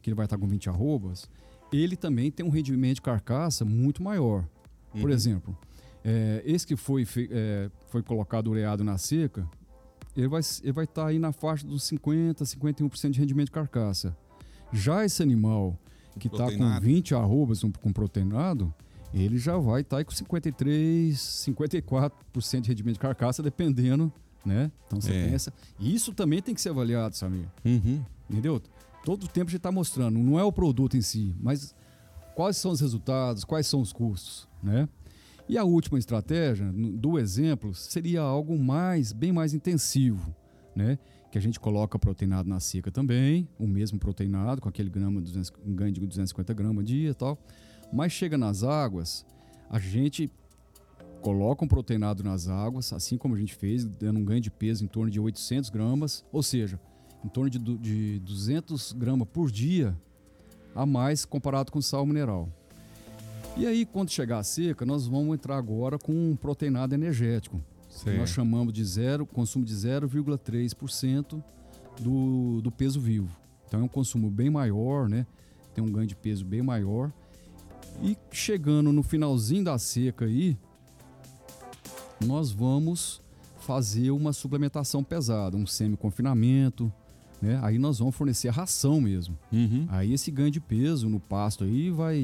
que 0.02 0.10
ele 0.10 0.16
vai 0.16 0.26
estar 0.26 0.38
com 0.38 0.48
20 0.48 0.70
arrobas, 0.70 1.30
ele 1.72 1.96
também 1.96 2.32
tem 2.32 2.46
um 2.46 2.50
rendimento 2.50 2.96
de 2.96 3.02
carcaça 3.02 3.64
muito 3.66 4.02
maior. 4.02 4.48
Por 4.92 5.10
Uhum. 5.10 5.10
exemplo, 5.16 5.58
é, 6.04 6.42
esse 6.46 6.66
que 6.66 6.76
foi, 6.76 7.06
é, 7.30 7.70
foi 7.88 8.02
colocado 8.02 8.48
ureado 8.50 8.84
na 8.84 8.98
seca, 8.98 9.48
ele 10.16 10.28
vai 10.28 10.42
ele 10.64 10.72
vai 10.72 10.86
estar 10.86 11.06
aí 11.08 11.20
na 11.20 11.32
faixa 11.32 11.68
dos 11.68 11.84
50, 11.84 12.44
51% 12.46 13.12
de 13.14 13.20
rendimento 13.20 13.48
de 13.48 13.52
carcaça. 13.52 14.18
Já 14.74 15.06
esse 15.06 15.22
animal 15.22 15.78
que 16.20 16.28
está 16.28 16.38
com 16.40 16.44
Proteinado. 16.50 16.86
20 16.86 17.14
arrobas 17.14 17.64
um- 17.64 17.72
com 17.72 17.94
proteinado, 17.94 18.74
ele 19.14 19.38
já 19.38 19.56
vai 19.58 19.82
estar 19.82 19.98
aí 19.98 20.04
com 20.04 20.12
53, 20.12 21.20
54% 21.20 22.62
de 22.64 22.70
rendimento 22.70 22.96
de 22.96 23.00
carcaça, 23.00 23.44
dependendo, 23.44 24.12
né? 24.48 24.72
Então 24.88 25.00
você 25.02 25.12
É. 25.12 25.26
tem 25.26 25.34
essa. 25.34 25.54
E 25.80 25.94
isso 25.94 26.14
também 26.14 26.42
tem 26.42 26.56
que 26.56 26.62
ser 26.62 26.70
avaliado, 26.70 27.16
Samir. 27.16 27.48
Uhum. 27.66 28.04
Entendeu? 28.30 28.62
Todo 29.06 29.24
o 29.24 29.28
tempo 29.28 29.48
a 29.48 29.52
gente 29.52 29.58
está 29.58 29.72
mostrando, 29.72 30.18
não 30.18 30.40
é 30.40 30.44
o 30.44 30.52
produto 30.52 30.98
em 30.98 31.02
si, 31.02 31.36
mas 31.40 31.76
quais 32.36 32.58
são 32.58 32.72
os 32.72 32.82
resultados, 32.82 33.44
quais 33.44 33.68
são 33.68 33.80
os 33.82 33.94
custos, 33.94 34.48
né? 34.62 34.88
E 35.50 35.58
a 35.58 35.64
última 35.64 35.98
estratégia, 35.98 36.70
do 36.74 37.18
exemplo, 37.18 37.74
seria 37.74 38.22
algo 38.22 38.58
mais, 38.60 39.14
bem 39.14 39.32
mais 39.32 39.54
intensivo, 39.54 40.36
né? 40.76 41.00
Que 41.32 41.38
a 41.38 41.42
gente 41.42 41.58
coloca 41.60 41.98
proteinado 41.98 42.50
na 42.50 42.60
seca 42.60 42.92
também, 42.92 43.48
o 43.58 43.66
mesmo 43.66 43.98
proteinado, 43.98 44.62
com 44.62 44.68
aquele 44.68 44.90
grama, 44.90 45.22
200, 45.22 45.54
um 45.66 45.74
ganho 45.74 45.92
de 45.94 46.02
250 46.06 46.54
gramas 46.54 46.86
dia 46.86 47.12
e 47.12 47.14
tal. 47.14 47.38
Mas 47.94 48.12
chega 48.12 48.38
nas 48.38 48.62
águas, 48.64 49.26
a 49.70 49.80
gente 49.80 50.30
coloca 51.28 51.66
um 51.66 51.68
proteinado 51.68 52.24
nas 52.24 52.48
águas, 52.48 52.94
assim 52.94 53.18
como 53.18 53.36
a 53.36 53.38
gente 53.38 53.54
fez, 53.54 53.84
dando 53.84 54.18
um 54.18 54.24
ganho 54.24 54.40
de 54.40 54.50
peso 54.50 54.86
em 54.86 54.88
torno 54.88 55.12
de 55.12 55.20
800 55.20 55.70
gramas, 55.70 56.24
ou 56.32 56.42
seja, 56.42 56.80
em 57.22 57.28
torno 57.28 57.50
de, 57.50 57.60
de 57.60 58.20
200 58.20 58.94
gramas 58.94 59.28
por 59.28 59.52
dia 59.52 59.94
a 60.74 60.86
mais 60.86 61.26
comparado 61.26 61.70
com 61.70 61.82
sal 61.82 62.06
mineral. 62.06 62.48
E 63.58 63.68
aí, 63.68 63.86
quando 63.86 64.10
chegar 64.10 64.38
a 64.38 64.44
seca, 64.44 64.86
nós 64.86 65.06
vamos 65.06 65.34
entrar 65.34 65.58
agora 65.58 66.00
com 66.00 66.14
um 66.14 66.34
proteinado 66.34 66.96
energético. 66.96 67.62
Nós 68.18 68.30
chamamos 68.30 68.72
de 68.72 68.86
zero, 68.86 69.26
consumo 69.26 69.66
de 69.66 69.76
0,3% 69.76 71.44
do, 72.00 72.62
do 72.62 72.72
peso 72.72 73.02
vivo. 73.02 73.36
Então 73.68 73.82
é 73.82 73.84
um 73.84 73.90
consumo 73.90 74.32
bem 74.32 74.50
maior, 74.50 75.10
né? 75.10 75.28
Tem 75.74 75.84
um 75.84 75.92
ganho 75.92 76.08
de 76.08 76.16
peso 76.16 76.46
bem 76.46 76.62
maior. 76.62 77.12
E 78.02 78.16
chegando 78.32 78.94
no 78.94 79.04
finalzinho 79.04 79.66
da 79.66 79.78
seca 79.78 80.24
aí, 80.24 80.58
nós 82.26 82.52
vamos 82.52 83.22
fazer 83.60 84.12
uma 84.12 84.34
suplementação 84.34 85.04
pesada, 85.04 85.58
um 85.58 85.66
semi-confinamento, 85.68 86.92
né? 87.42 87.60
Aí 87.62 87.78
nós 87.78 88.00
vamos 88.00 88.16
fornecer 88.16 88.50
ração 88.50 89.00
mesmo. 89.02 89.38
Uhum. 89.52 89.86
Aí 89.90 90.14
esse 90.14 90.32
ganho 90.32 90.52
de 90.52 90.60
peso 90.60 91.10
no 91.10 91.20
pasto 91.20 91.64
aí 91.64 91.90
vai 91.92 92.18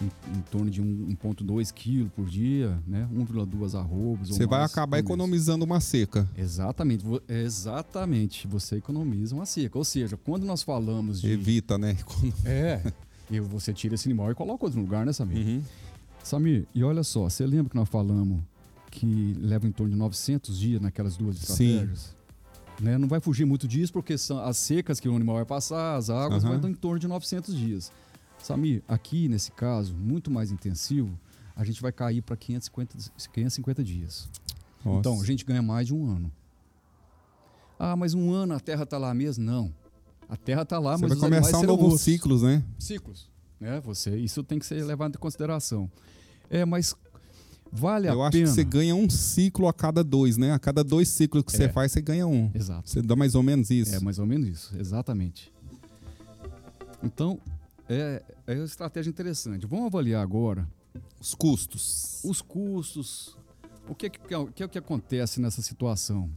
em, 0.00 0.36
em 0.36 0.40
torno 0.50 0.70
de 0.70 0.82
um- 0.82 1.08
1,2 1.10 1.72
kg 1.72 2.08
por 2.14 2.26
dia, 2.26 2.78
né? 2.86 3.08
1,2 3.12 3.74
arrobas. 3.74 4.28
Você 4.28 4.46
vai 4.46 4.62
acabar 4.64 4.98
economizando 4.98 5.64
uma 5.64 5.80
seca. 5.80 6.28
Exatamente, 6.36 7.04
exatamente. 7.28 8.46
Você 8.46 8.76
economiza 8.76 9.34
uma 9.34 9.46
seca. 9.46 9.78
Ou 9.78 9.84
seja, 9.84 10.16
quando 10.16 10.44
nós 10.44 10.62
falamos 10.62 11.20
de. 11.20 11.30
Evita, 11.30 11.78
né? 11.78 11.96
É. 12.44 12.92
E 13.30 13.38
você 13.40 13.72
tira 13.74 13.94
esse 13.94 14.08
animal 14.08 14.30
e 14.30 14.34
coloca 14.34 14.64
outro 14.64 14.80
lugar, 14.80 15.04
né, 15.04 15.12
Samir? 15.12 15.46
Uhum. 15.46 15.62
Samir, 16.24 16.66
e 16.74 16.82
olha 16.82 17.02
só, 17.02 17.28
você 17.28 17.46
lembra 17.46 17.68
que 17.70 17.76
nós 17.76 17.88
falamos 17.88 18.40
que 18.90 19.34
leva 19.38 19.66
em 19.66 19.72
torno 19.72 19.92
de 19.92 19.98
900 19.98 20.58
dias 20.58 20.80
naquelas 20.80 21.16
duas 21.16 21.36
Sim. 21.38 21.70
estratégias? 21.72 22.16
Né? 22.80 22.96
Não 22.96 23.08
vai 23.08 23.20
fugir 23.20 23.44
muito 23.44 23.66
disso, 23.66 23.92
porque 23.92 24.16
são 24.16 24.38
as 24.38 24.56
secas 24.56 25.00
que 25.00 25.08
o 25.08 25.14
animal 25.14 25.36
vai 25.36 25.44
passar, 25.44 25.96
as 25.96 26.10
águas, 26.10 26.44
Aham. 26.44 26.52
vai 26.52 26.60
dar 26.60 26.68
em 26.70 26.74
torno 26.74 26.98
de 26.98 27.08
900 27.08 27.56
dias. 27.56 27.92
Samir, 28.38 28.82
aqui 28.86 29.28
nesse 29.28 29.50
caso, 29.50 29.94
muito 29.94 30.30
mais 30.30 30.52
intensivo, 30.52 31.18
a 31.56 31.64
gente 31.64 31.82
vai 31.82 31.90
cair 31.90 32.22
para 32.22 32.36
550, 32.36 32.96
550 33.32 33.82
dias. 33.82 34.28
Nossa. 34.84 34.98
Então, 35.00 35.20
a 35.20 35.24
gente 35.24 35.44
ganha 35.44 35.60
mais 35.60 35.88
de 35.88 35.94
um 35.94 36.08
ano. 36.08 36.30
Ah, 37.78 37.96
mas 37.96 38.14
um 38.14 38.32
ano 38.32 38.54
a 38.54 38.60
Terra 38.60 38.84
está 38.84 38.96
lá 38.96 39.12
mesmo? 39.12 39.44
Não. 39.44 39.72
A 40.28 40.36
Terra 40.36 40.62
está 40.62 40.78
lá, 40.78 40.96
Você 40.96 41.02
mas 41.02 41.08
vai 41.10 41.16
os 41.16 41.20
começar 41.22 41.58
um 41.58 41.62
novo 41.62 41.84
outros 41.84 42.02
ciclo, 42.02 42.40
né? 42.42 42.62
ciclos, 42.78 43.28
né? 43.58 43.80
Você, 43.80 44.16
isso 44.18 44.42
tem 44.44 44.58
que 44.58 44.66
ser 44.66 44.84
levado 44.84 45.16
em 45.16 45.18
consideração. 45.18 45.90
É, 46.50 46.64
mas 46.64 46.94
vale 47.72 48.08
Eu 48.08 48.22
a 48.22 48.28
acho 48.28 48.32
pena. 48.32 48.44
que 48.48 48.50
você 48.54 48.64
ganha 48.64 48.94
um 48.94 49.08
ciclo 49.08 49.68
a 49.68 49.72
cada 49.72 50.02
dois, 50.04 50.36
né? 50.36 50.52
A 50.52 50.58
cada 50.58 50.82
dois 50.84 51.08
ciclos 51.08 51.42
que 51.44 51.54
É. 51.54 51.56
você 51.58 51.68
faz, 51.68 51.92
você 51.92 52.00
ganha 52.00 52.26
um. 52.26 52.50
Exato. 52.54 52.88
Você 52.88 53.02
dá 53.02 53.14
mais 53.16 53.34
ou 53.34 53.42
menos 53.42 53.70
isso. 53.70 53.94
É 53.94 54.00
mais 54.00 54.18
ou 54.18 54.26
menos 54.26 54.48
isso, 54.48 54.76
exatamente. 54.78 55.52
Então, 57.02 57.38
é, 57.88 58.22
é 58.46 58.54
uma 58.54 58.64
estratégia 58.64 59.10
interessante. 59.10 59.66
Vamos 59.66 59.86
avaliar 59.86 60.22
agora 60.22 60.68
Os 61.20 61.34
custos. 61.34 62.20
os 62.24 62.40
custos. 62.42 63.36
O 63.88 63.94
que, 63.94 64.10
que, 64.10 64.34
o 64.34 64.46
que, 64.48 64.62
é 64.62 64.68
que 64.68 64.78
acontece 64.78 65.40
nessa 65.40 65.62
situação? 65.62 66.28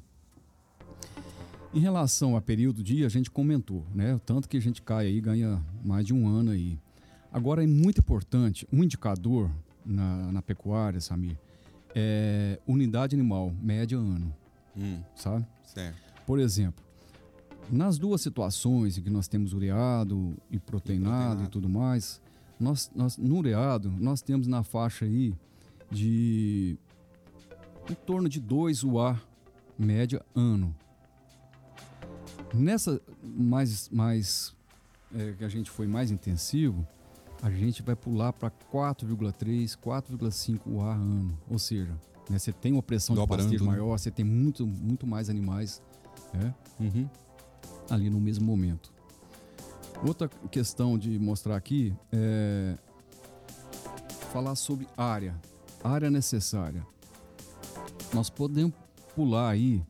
Em 1.74 1.80
relação 1.80 2.36
a 2.36 2.41
período 2.41 2.84
de 2.84 2.96
dia, 2.96 3.06
a 3.06 3.10
gente 3.10 3.32
comentou, 3.32 3.86
né? 3.96 4.15
O 4.15 4.20
tanto 4.20 4.48
que 4.48 4.58
a 4.58 4.62
gente 4.62 4.82
cai 4.82 5.08
aí, 5.08 5.22
ganha 5.22 5.62
mais 5.84 6.06
de 6.06 6.13
um 6.13 6.28
ano 6.28 6.52
aí. 6.52 6.78
Agora 7.32 7.63
é 7.63 7.67
muito 7.67 8.00
importante, 8.00 8.67
um 8.72 8.84
indicador 8.84 9.50
na, 9.86 10.32
na 10.32 10.41
pecuária, 10.41 11.00
Samir, 11.02 11.38
é 11.96 12.60
unidade 12.67 13.15
animal, 13.15 13.52
média 13.62 13.98
ano, 13.98 14.34
Hum, 14.78 15.02
sabe? 15.15 15.46
certo. 15.65 15.98
Por 16.26 16.39
exemplo, 16.39 16.84
nas 17.70 17.98
duas 17.98 18.22
situações 18.22 18.98
em 18.98 19.02
que 19.02 19.10
nós 19.10 19.28
temos 19.28 19.54
ureado 19.54 20.36
e 20.50 20.58
proteinado 20.60 21.13
e, 21.15 21.17
proteinado. 21.17 21.50
tudo 21.50 21.70
mais, 21.70 22.22
nós, 22.60 22.89
nós, 22.96 23.17
no 23.17 23.38
ureado 23.38 23.89
nós 24.00 24.22
temos 24.22 24.48
na 24.48 24.63
faixa 24.63 25.06
aí 25.06 25.34
de 25.89 26.78
em 27.89 27.94
torno 27.94 28.30
de 28.30 28.39
2 28.39 28.84
UA 28.84 29.20
média 29.78 30.24
ano. 30.36 30.74
Nessa 32.54 33.02
mais, 33.24 33.89
mais 33.89 34.56
é, 35.13 35.34
que 35.34 35.44
a 35.44 35.50
gente 35.50 35.70
foi 35.70 35.88
mais 35.88 36.12
intensivo, 36.12 36.86
a 37.41 37.49
gente 37.49 37.82
vai 37.82 37.95
pular 37.95 38.32
para 38.34 38.51
4,3, 38.71 39.75
4,5 39.77 40.60
UA 40.65 40.93
ano. 40.93 41.38
Ou 41.49 41.58
seja, 41.58 41.91
né, 42.30 42.38
você 42.38 42.51
tem 42.51 42.71
uma 42.73 42.84
pressão 42.84 43.15
Dobrando, 43.15 43.43
de 43.43 43.49
pastejo 43.49 43.63
né? 43.65 43.71
maior, 43.71 43.97
você 43.97 44.12
tem 44.12 44.23
muito, 44.25 44.65
muito 44.65 45.08
mais 45.08 45.30
animais 45.30 45.82
né, 46.34 46.54
Uhum. 46.80 47.10
ali 47.89 48.10
no 48.10 48.19
mesmo 48.19 48.45
momento. 48.45 48.93
Outra 50.06 50.27
questão 50.49 50.97
de 50.97 51.17
mostrar 51.19 51.56
aqui 51.56 51.93
é 52.12 52.75
falar 54.32 54.56
sobre 54.56 54.88
área, 54.97 55.36
área 55.84 56.10
necessária. 56.10 56.86
Nós 58.13 58.30
podemos 58.30 58.73
pular 59.15 59.49
aí, 59.49 59.84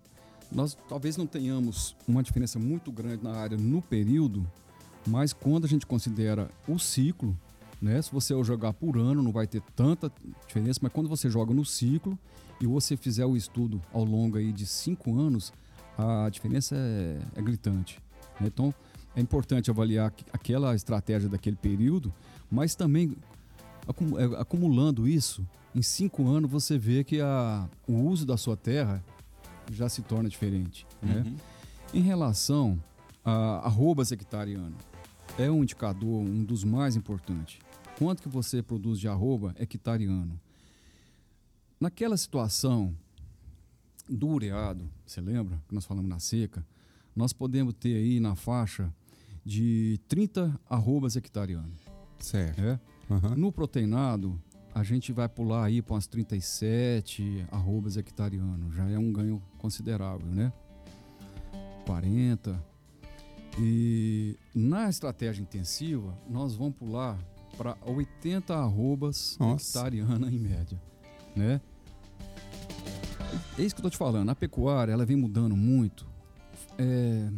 nós 0.51 0.77
talvez 0.89 1.15
não 1.15 1.25
tenhamos 1.27 1.95
uma 2.07 2.21
diferença 2.23 2.59
muito 2.59 2.91
grande 2.91 3.23
na 3.23 3.31
área 3.33 3.57
no 3.57 3.81
período, 3.81 4.45
mas 5.07 5.33
quando 5.33 5.65
a 5.65 5.67
gente 5.67 5.85
considera 5.85 6.49
o 6.67 6.77
ciclo, 6.79 7.37
né? 7.81 7.99
Se 8.01 8.11
você 8.11 8.33
jogar 8.43 8.73
por 8.73 8.97
ano, 8.97 9.23
não 9.23 9.31
vai 9.31 9.47
ter 9.47 9.61
tanta 9.75 10.11
diferença, 10.47 10.79
mas 10.83 10.91
quando 10.93 11.09
você 11.09 11.29
joga 11.29 11.53
no 11.53 11.65
ciclo 11.65 12.17
e 12.59 12.67
você 12.67 12.95
fizer 12.95 13.25
o 13.25 13.35
estudo 13.35 13.81
ao 13.91 14.03
longo 14.03 14.37
aí 14.37 14.51
de 14.51 14.65
cinco 14.67 15.17
anos, 15.19 15.51
a 15.97 16.29
diferença 16.29 16.75
é, 16.75 17.19
é 17.35 17.41
gritante. 17.41 17.99
né? 18.39 18.47
Então, 18.47 18.73
é 19.15 19.19
importante 19.21 19.69
avaliar 19.71 20.07
aqu- 20.07 20.23
aquela 20.31 20.75
estratégia 20.75 21.27
daquele 21.27 21.55
período, 21.55 22.13
mas 22.51 22.75
também 22.75 23.15
é, 23.87 24.39
acumulando 24.39 25.07
isso, 25.07 25.43
em 25.73 25.81
cinco 25.81 26.27
anos 26.27 26.51
você 26.51 26.77
vê 26.77 27.03
que 27.03 27.19
a, 27.19 27.67
o 27.87 27.93
uso 27.93 28.25
da 28.27 28.37
sua 28.37 28.55
terra 28.55 29.03
já 29.71 29.89
se 29.89 30.01
torna 30.03 30.29
diferente. 30.29 30.85
Né? 31.01 31.23
Uhum. 31.25 31.35
Em 31.95 32.01
relação 32.01 32.81
a 33.25 33.65
arrobas 33.65 34.11
hectariano, 34.11 34.75
é 35.37 35.49
um 35.49 35.63
indicador, 35.63 36.21
um 36.21 36.43
dos 36.43 36.63
mais 36.63 36.95
importantes. 36.95 37.59
Quanto 37.97 38.21
que 38.21 38.29
você 38.29 38.61
produz 38.61 38.99
de 38.99 39.07
arroba 39.07 39.55
hectariano? 39.59 40.39
Naquela 41.79 42.17
situação 42.17 42.95
do 44.09 44.27
ureado, 44.27 44.89
você 45.05 45.21
lembra 45.21 45.61
que 45.67 45.73
nós 45.73 45.85
falamos 45.85 46.09
na 46.09 46.19
seca, 46.19 46.65
nós 47.15 47.33
podemos 47.33 47.73
ter 47.73 47.95
aí 47.95 48.19
na 48.19 48.35
faixa 48.35 48.93
de 49.45 49.99
30 50.07 50.59
arrobas 50.69 51.15
hectariano. 51.15 51.71
Certo. 52.19 52.61
É? 52.61 52.79
Uhum. 53.09 53.35
No 53.35 53.51
proteinado, 53.51 54.39
a 54.73 54.83
gente 54.83 55.11
vai 55.11 55.27
pular 55.27 55.65
aí 55.65 55.81
para 55.81 55.95
umas 55.95 56.07
37 56.07 57.45
arrobas 57.51 57.97
hectariano. 57.97 58.71
Já 58.71 58.89
é 58.89 58.97
um 58.97 59.11
ganho 59.11 59.41
considerável, 59.57 60.27
né? 60.27 60.53
40. 61.85 62.70
E 63.59 64.37
na 64.55 64.89
estratégia 64.89 65.41
intensiva, 65.41 66.17
nós 66.29 66.55
vamos 66.55 66.75
pular 66.75 67.17
para 67.57 67.77
80 67.85 68.55
arrobas 68.55 69.37
Nossa. 69.39 69.79
hectariana 69.79 70.31
em 70.31 70.39
média, 70.39 70.81
né? 71.35 71.61
É 73.57 73.61
isso 73.61 73.75
que 73.75 73.81
eu 73.81 73.83
tô 73.83 73.89
te 73.89 73.97
falando. 73.97 74.29
A 74.29 74.35
pecuária, 74.35 74.91
ela 74.91 75.05
vem 75.05 75.17
mudando 75.17 75.55
muito. 75.55 76.07
É, 76.77 77.29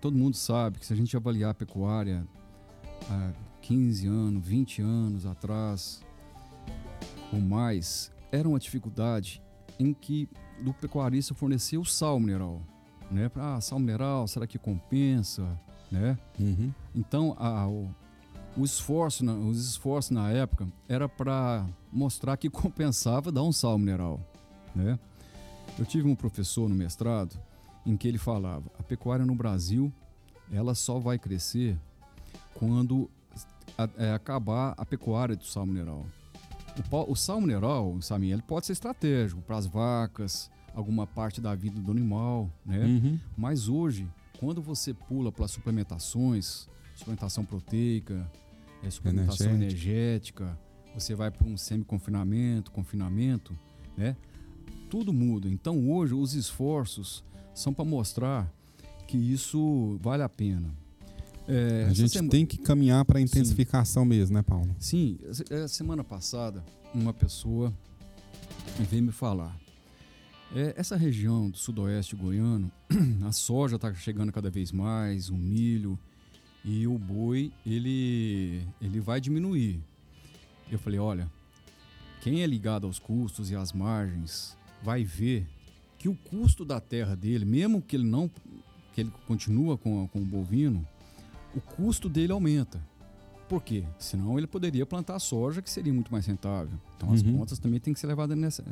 todo 0.00 0.16
mundo 0.16 0.36
sabe 0.36 0.78
que 0.78 0.86
se 0.86 0.92
a 0.92 0.96
gente 0.96 1.16
avaliar 1.16 1.50
a 1.50 1.54
pecuária 1.54 2.26
há 3.08 3.32
15 3.62 4.06
anos, 4.06 4.46
20 4.46 4.82
anos 4.82 5.26
atrás 5.26 6.04
ou 7.32 7.40
mais, 7.40 8.12
era 8.30 8.48
uma 8.48 8.58
dificuldade 8.58 9.42
em 9.78 9.92
que 9.92 10.28
do 10.60 10.72
pecuarista 10.72 11.34
fornecer 11.34 11.76
o 11.76 11.84
sal 11.84 12.18
mineral, 12.18 12.62
né? 13.10 13.30
Ah, 13.36 13.60
sal 13.60 13.78
mineral, 13.78 14.26
será 14.26 14.46
que 14.46 14.58
compensa, 14.58 15.46
né? 15.90 16.18
Uhum. 16.38 16.72
Então, 16.94 17.36
a- 17.38 17.66
o, 17.68 17.88
o 18.56 18.64
esforço, 18.64 19.24
na- 19.24 19.34
os 19.34 19.68
esforços 19.68 20.10
na 20.10 20.30
época 20.30 20.66
era 20.88 21.08
para 21.08 21.66
mostrar 21.92 22.36
que 22.36 22.48
compensava 22.50 23.30
dar 23.32 23.42
um 23.42 23.52
sal 23.52 23.78
mineral, 23.78 24.20
né? 24.74 24.98
Eu 25.78 25.84
tive 25.84 26.08
um 26.08 26.14
professor 26.14 26.68
no 26.68 26.74
mestrado 26.74 27.38
em 27.84 27.96
que 27.96 28.08
ele 28.08 28.18
falava: 28.18 28.64
a 28.78 28.82
pecuária 28.82 29.24
no 29.26 29.34
Brasil 29.34 29.92
ela 30.52 30.74
só 30.74 30.98
vai 30.98 31.18
crescer 31.18 31.76
quando 32.54 33.10
a- 33.76 33.88
é, 33.98 34.12
acabar 34.14 34.74
a 34.78 34.84
pecuária 34.86 35.36
do 35.36 35.44
sal 35.44 35.66
mineral. 35.66 36.06
O, 36.90 37.12
o 37.12 37.16
sal 37.16 37.40
mineral, 37.40 38.00
Samir, 38.00 38.32
ele 38.32 38.42
pode 38.42 38.66
ser 38.66 38.72
estratégico 38.74 39.40
para 39.42 39.56
as 39.56 39.66
vacas, 39.66 40.50
alguma 40.76 41.06
parte 41.06 41.40
da 41.40 41.54
vida 41.54 41.80
do 41.80 41.90
animal, 41.90 42.48
né? 42.64 42.84
Uhum. 42.84 43.18
Mas 43.36 43.66
hoje, 43.68 44.06
quando 44.38 44.60
você 44.62 44.92
pula 44.94 45.32
para 45.32 45.48
suplementações, 45.48 46.68
suplementação 46.94 47.44
proteica, 47.44 48.30
eh, 48.84 48.90
suplementação 48.90 49.52
energética, 49.52 50.56
você 50.94 51.14
vai 51.14 51.30
para 51.30 51.46
um 51.46 51.56
semi-confinamento, 51.56 52.70
confinamento, 52.70 53.58
né? 53.96 54.14
Tudo 54.90 55.12
muda. 55.12 55.48
Então 55.48 55.90
hoje 55.90 56.14
os 56.14 56.34
esforços 56.34 57.24
são 57.54 57.72
para 57.74 57.84
mostrar 57.84 58.52
que 59.08 59.16
isso 59.16 59.98
vale 60.02 60.22
a 60.22 60.28
pena. 60.28 60.68
Eh, 61.48 61.86
A 61.88 61.92
gente 61.94 62.10
sema- 62.12 62.28
tem 62.28 62.44
que 62.44 62.58
caminhar 62.58 63.04
para 63.04 63.20
intensificação 63.20 64.04
mesmo, 64.04 64.34
né, 64.36 64.42
Paulo? 64.42 64.74
Sim, 64.78 65.16
eh, 65.50 65.66
semana 65.68 66.04
passada 66.04 66.62
uma 66.94 67.14
pessoa 67.14 67.72
veio 68.90 69.02
me 69.02 69.12
falar. 69.12 69.56
É, 70.54 70.74
essa 70.76 70.96
região 70.96 71.50
do 71.50 71.56
sudoeste 71.58 72.14
goiano, 72.16 72.70
a 73.26 73.32
soja 73.32 73.76
está 73.76 73.92
chegando 73.94 74.32
cada 74.32 74.48
vez 74.50 74.72
mais, 74.72 75.28
o 75.28 75.36
milho 75.36 75.98
e 76.64 76.86
o 76.86 76.96
boi 76.98 77.52
ele 77.64 78.62
ele 78.80 79.00
vai 79.00 79.20
diminuir. 79.20 79.80
Eu 80.70 80.78
falei, 80.78 80.98
olha, 80.98 81.30
quem 82.20 82.42
é 82.42 82.46
ligado 82.46 82.86
aos 82.86 82.98
custos 82.98 83.50
e 83.50 83.56
às 83.56 83.72
margens 83.72 84.56
vai 84.82 85.04
ver 85.04 85.46
que 85.98 86.08
o 86.08 86.14
custo 86.14 86.64
da 86.64 86.80
terra 86.80 87.14
dele, 87.16 87.44
mesmo 87.44 87.82
que 87.82 87.96
ele 87.96 88.04
não 88.04 88.30
que 88.94 89.02
ele 89.02 89.12
continua 89.26 89.76
com, 89.76 90.08
com 90.08 90.20
o 90.22 90.24
bovino, 90.24 90.86
o 91.54 91.60
custo 91.60 92.08
dele 92.08 92.32
aumenta. 92.32 92.80
Por 93.48 93.62
quê? 93.62 93.84
Senão 93.98 94.38
ele 94.38 94.46
poderia 94.46 94.86
plantar 94.86 95.18
soja, 95.18 95.60
que 95.60 95.70
seria 95.70 95.92
muito 95.92 96.10
mais 96.10 96.24
rentável. 96.26 96.78
Então 96.96 97.12
as 97.12 97.20
Uhum. 97.22 97.38
contas 97.38 97.58
também 97.58 97.78
têm 97.78 97.92
que 97.94 98.00
ser 98.00 98.06
levadas 98.06 98.36
nessa, 98.38 98.64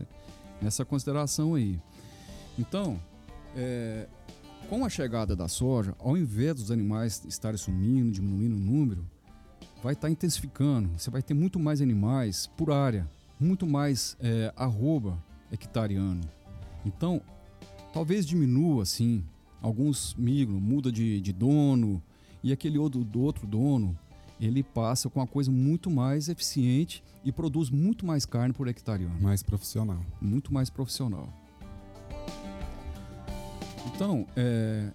nessa 0.64 0.84
consideração 0.84 1.54
aí. 1.54 1.78
Então, 2.58 2.98
é, 3.54 4.08
com 4.68 4.84
a 4.84 4.88
chegada 4.88 5.36
da 5.36 5.46
soja, 5.46 5.94
ao 5.98 6.16
invés 6.16 6.54
dos 6.54 6.70
animais 6.70 7.22
estarem 7.28 7.58
sumindo, 7.58 8.10
diminuindo 8.10 8.56
o 8.56 8.58
número, 8.58 9.04
vai 9.82 9.92
estar 9.92 10.10
intensificando. 10.10 10.88
Você 10.96 11.10
vai 11.10 11.22
ter 11.22 11.34
muito 11.34 11.60
mais 11.60 11.82
animais 11.82 12.46
por 12.56 12.70
área, 12.72 13.08
muito 13.38 13.66
mais 13.66 14.16
é, 14.20 14.52
arroba 14.56 15.22
hectariano. 15.52 16.22
Então, 16.86 17.20
talvez 17.92 18.24
diminua, 18.24 18.82
assim, 18.84 19.22
alguns 19.60 20.14
migram, 20.14 20.58
muda 20.58 20.90
de, 20.90 21.20
de 21.20 21.32
dono, 21.32 22.02
e 22.42 22.52
aquele 22.52 22.78
outro, 22.78 23.04
do 23.04 23.20
outro 23.20 23.46
dono, 23.46 23.98
ele 24.40 24.62
passa 24.62 25.08
com 25.08 25.20
uma 25.20 25.26
coisa 25.26 25.50
muito 25.50 25.90
mais 25.90 26.28
eficiente 26.28 27.02
e 27.24 27.32
produz 27.32 27.70
muito 27.70 28.04
mais 28.04 28.26
carne 28.26 28.52
por 28.52 28.68
hectariano 28.68 29.20
Mais 29.20 29.42
profissional. 29.42 30.04
muito 30.20 30.52
mais 30.52 30.68
profissional. 30.68 31.32
Então, 33.86 34.26
é, 34.36 34.90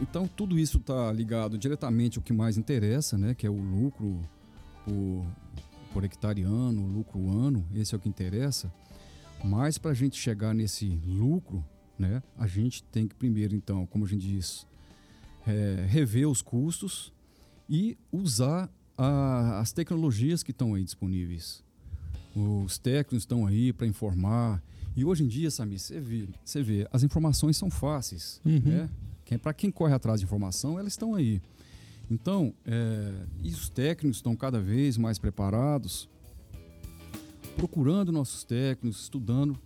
então 0.00 0.28
tudo 0.28 0.58
isso 0.58 0.78
está 0.78 1.12
ligado 1.12 1.58
diretamente 1.58 2.18
ao 2.18 2.22
que 2.22 2.32
mais 2.32 2.56
interessa, 2.56 3.18
né? 3.18 3.34
Que 3.34 3.46
é 3.46 3.50
o 3.50 3.60
lucro 3.60 4.20
por, 4.84 5.26
por 5.92 6.04
hectariano, 6.04 6.82
o 6.82 6.86
lucro 6.86 7.28
ano, 7.30 7.66
esse 7.74 7.94
é 7.94 7.98
o 7.98 8.00
que 8.00 8.08
interessa. 8.08 8.72
Mas 9.42 9.78
para 9.78 9.90
a 9.90 9.94
gente 9.94 10.16
chegar 10.18 10.54
nesse 10.54 10.86
lucro, 11.04 11.64
né? 11.98 12.22
A 12.38 12.46
gente 12.46 12.82
tem 12.84 13.08
que 13.08 13.14
primeiro, 13.14 13.54
então, 13.54 13.86
como 13.86 14.04
a 14.04 14.08
gente 14.08 14.26
diz, 14.26 14.66
é, 15.46 15.86
rever 15.88 16.28
os 16.28 16.42
custos 16.42 17.12
e 17.70 17.96
usar 18.10 18.68
a- 18.98 19.60
as 19.60 19.72
tecnologias 19.72 20.42
que 20.42 20.50
estão 20.50 20.74
aí 20.74 20.82
disponíveis. 20.84 21.62
Os 22.34 22.76
técnicos 22.78 23.22
estão 23.22 23.46
aí 23.46 23.72
para 23.72 23.86
informar. 23.86 24.62
E 24.96 25.04
hoje 25.04 25.22
em 25.22 25.28
dia, 25.28 25.50
Samir, 25.50 25.78
você 25.78 26.00
vê, 26.00 26.28
você 26.44 26.62
vê, 26.62 26.86
as 26.92 27.04
informações 27.04 27.56
são 27.56 27.70
fáceis. 27.70 28.40
Uhum. 28.44 28.60
Né? 28.64 28.90
Quem, 29.24 29.38
para 29.38 29.54
quem 29.54 29.70
corre 29.70 29.94
atrás 29.94 30.18
de 30.20 30.26
informação, 30.26 30.78
elas 30.78 30.92
estão 30.92 31.14
aí. 31.14 31.40
Então, 32.10 32.52
é, 32.66 33.12
e 33.42 33.50
os 33.50 33.68
técnicos 33.68 34.18
estão 34.18 34.34
cada 34.34 34.60
vez 34.60 34.98
mais 34.98 35.16
preparados, 35.16 36.08
procurando 37.56 38.10
nossos 38.10 38.42
técnicos, 38.42 39.02
estudando. 39.02 39.56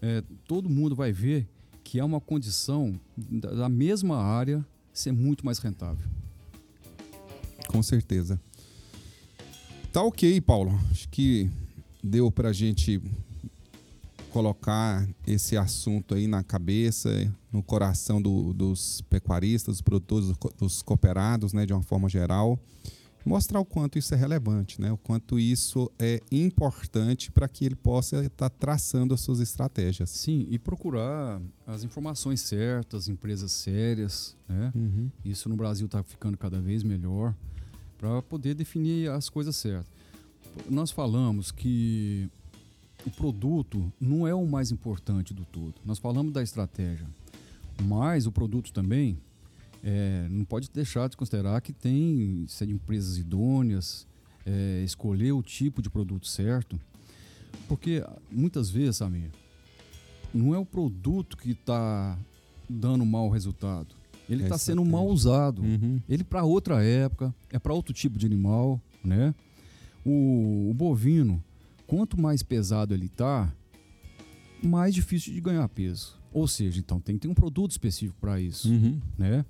É, 0.00 0.22
todo 0.46 0.70
mundo 0.70 0.94
vai 0.94 1.12
ver 1.12 1.48
que 1.82 1.98
é 1.98 2.04
uma 2.04 2.20
condição 2.20 2.98
da, 3.16 3.50
da 3.50 3.68
mesma 3.68 4.16
área 4.22 4.64
ser 4.92 5.12
muito 5.12 5.44
mais 5.44 5.58
rentável. 5.58 6.08
Com 7.70 7.82
certeza. 7.82 8.40
Tá 9.92 10.02
ok, 10.02 10.40
Paulo. 10.40 10.72
Acho 10.90 11.08
que 11.08 11.48
deu 12.02 12.30
pra 12.30 12.52
gente 12.52 13.00
colocar 14.32 15.08
esse 15.26 15.56
assunto 15.56 16.14
aí 16.14 16.26
na 16.26 16.42
cabeça, 16.42 17.10
no 17.52 17.62
coração 17.62 18.22
do- 18.22 18.52
dos 18.52 19.00
pecuaristas, 19.10 19.74
dos 19.76 19.82
produtores, 19.82 20.28
dos 20.28 20.36
co- 20.36 20.52
dos 20.56 20.82
cooperados, 20.82 21.52
né, 21.52 21.66
de 21.66 21.72
uma 21.72 21.82
forma 21.82 22.08
geral. 22.08 22.58
Mostrar 23.26 23.60
o 23.60 23.64
quanto 23.66 23.98
isso 23.98 24.14
é 24.14 24.16
relevante, 24.16 24.80
né? 24.80 24.90
O 24.92 24.96
quanto 24.96 25.38
isso 25.38 25.90
é 25.98 26.22
importante 26.32 27.30
para 27.30 27.46
que 27.48 27.66
ele 27.66 27.74
possa 27.74 28.24
estar 28.24 28.48
traçando 28.48 29.12
as 29.12 29.20
suas 29.20 29.40
estratégias. 29.40 30.08
Sim, 30.08 30.46
e 30.48 30.58
procurar 30.58 31.38
as 31.66 31.84
informações 31.84 32.40
certas, 32.40 33.08
empresas 33.08 33.52
sérias, 33.52 34.34
né? 34.48 34.72
Uhum. 34.74 35.10
Isso 35.22 35.50
no 35.50 35.56
Brasil 35.56 35.84
está 35.84 36.02
ficando 36.02 36.38
cada 36.38 36.60
vez 36.62 36.82
melhor 36.82 37.34
para 38.00 38.22
poder 38.22 38.54
definir 38.54 39.10
as 39.10 39.28
coisas 39.28 39.54
certas. 39.54 39.92
Nós 40.68 40.90
falamos 40.90 41.52
que 41.52 42.28
o 43.06 43.10
produto 43.10 43.92
não 44.00 44.26
é 44.26 44.34
o 44.34 44.46
mais 44.46 44.72
importante 44.72 45.34
do 45.34 45.44
todo. 45.44 45.74
Nós 45.84 45.98
falamos 45.98 46.32
da 46.32 46.42
estratégia, 46.42 47.06
mas 47.82 48.26
o 48.26 48.32
produto 48.32 48.72
também 48.72 49.18
é, 49.84 50.26
não 50.30 50.46
pode 50.46 50.70
deixar 50.70 51.10
de 51.10 51.16
considerar 51.16 51.60
que 51.60 51.74
tem 51.74 52.46
ser 52.48 52.66
de 52.66 52.72
empresas 52.72 53.18
idôneas, 53.18 54.06
é, 54.46 54.82
escolher 54.82 55.32
o 55.32 55.42
tipo 55.42 55.82
de 55.82 55.90
produto 55.90 56.26
certo, 56.26 56.80
porque 57.68 58.02
muitas 58.30 58.70
vezes, 58.70 58.96
Samir, 58.96 59.30
não 60.32 60.54
é 60.54 60.58
o 60.58 60.64
produto 60.64 61.36
que 61.36 61.50
está 61.50 62.18
dando 62.68 63.04
mau 63.04 63.28
resultado. 63.28 63.99
Ele 64.30 64.42
É 64.42 64.44
está 64.46 64.56
sendo 64.56 64.82
estratégia. 64.82 64.92
mal 64.92 65.06
usado. 65.08 65.62
Uhum. 65.62 66.00
Ele 66.08 66.22
para 66.24 66.44
outra 66.44 66.82
época, 66.84 67.34
é 67.50 67.58
para 67.58 67.74
outro 67.74 67.92
tipo 67.92 68.18
de 68.18 68.24
animal, 68.26 68.80
né? 69.04 69.34
O, 70.04 70.68
o 70.70 70.74
bovino, 70.74 71.42
quanto 71.86 72.18
mais 72.18 72.42
pesado 72.42 72.94
ele 72.94 73.08
tá, 73.08 73.52
mais 74.62 74.94
difícil 74.94 75.32
de 75.32 75.40
ganhar 75.40 75.68
peso. 75.68 76.18
Ou 76.32 76.46
seja, 76.46 76.78
então 76.78 77.00
tem 77.00 77.16
que 77.16 77.22
ter 77.22 77.28
um 77.28 77.34
produto 77.34 77.72
específico 77.72 78.16
para 78.20 78.40
isso, 78.40 78.70
Uhum. 78.70 79.00
né? 79.18 79.44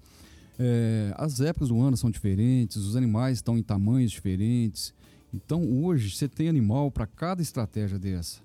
É, 0.58 1.14
as 1.16 1.40
épocas 1.40 1.68
do 1.68 1.80
ano 1.80 1.96
são 1.96 2.10
diferentes, 2.10 2.76
os 2.76 2.94
animais 2.96 3.38
estão 3.38 3.56
em 3.56 3.62
tamanhos 3.62 4.10
diferentes. 4.10 4.92
Então 5.32 5.62
hoje 5.84 6.10
você 6.10 6.28
tem 6.28 6.48
animal 6.48 6.90
para 6.90 7.06
cada 7.06 7.40
estratégia 7.40 7.98
dessa. 7.98 8.40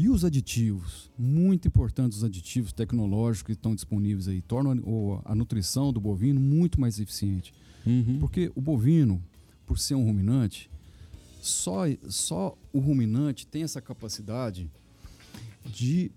E 0.00 0.08
os 0.08 0.24
aditivos, 0.24 1.10
muito 1.18 1.68
importantes 1.68 2.16
os 2.16 2.24
aditivos 2.24 2.72
tecnológicos 2.72 3.42
que 3.42 3.52
estão 3.52 3.74
disponíveis 3.74 4.28
aí, 4.28 4.40
tornam 4.40 5.20
a 5.26 5.34
nutrição 5.34 5.92
do 5.92 6.00
bovino 6.00 6.40
muito 6.40 6.80
mais 6.80 6.98
eficiente. 6.98 7.52
Uhum. 7.84 8.16
Porque 8.18 8.50
o 8.54 8.62
bovino, 8.62 9.22
por 9.66 9.78
ser 9.78 9.96
um 9.96 10.04
ruminante, 10.06 10.70
só, 11.42 11.82
só 12.08 12.56
o 12.72 12.78
ruminante 12.78 13.46
tem 13.46 13.62
essa 13.62 13.78
capacidade 13.78 14.70
de, 15.66 16.10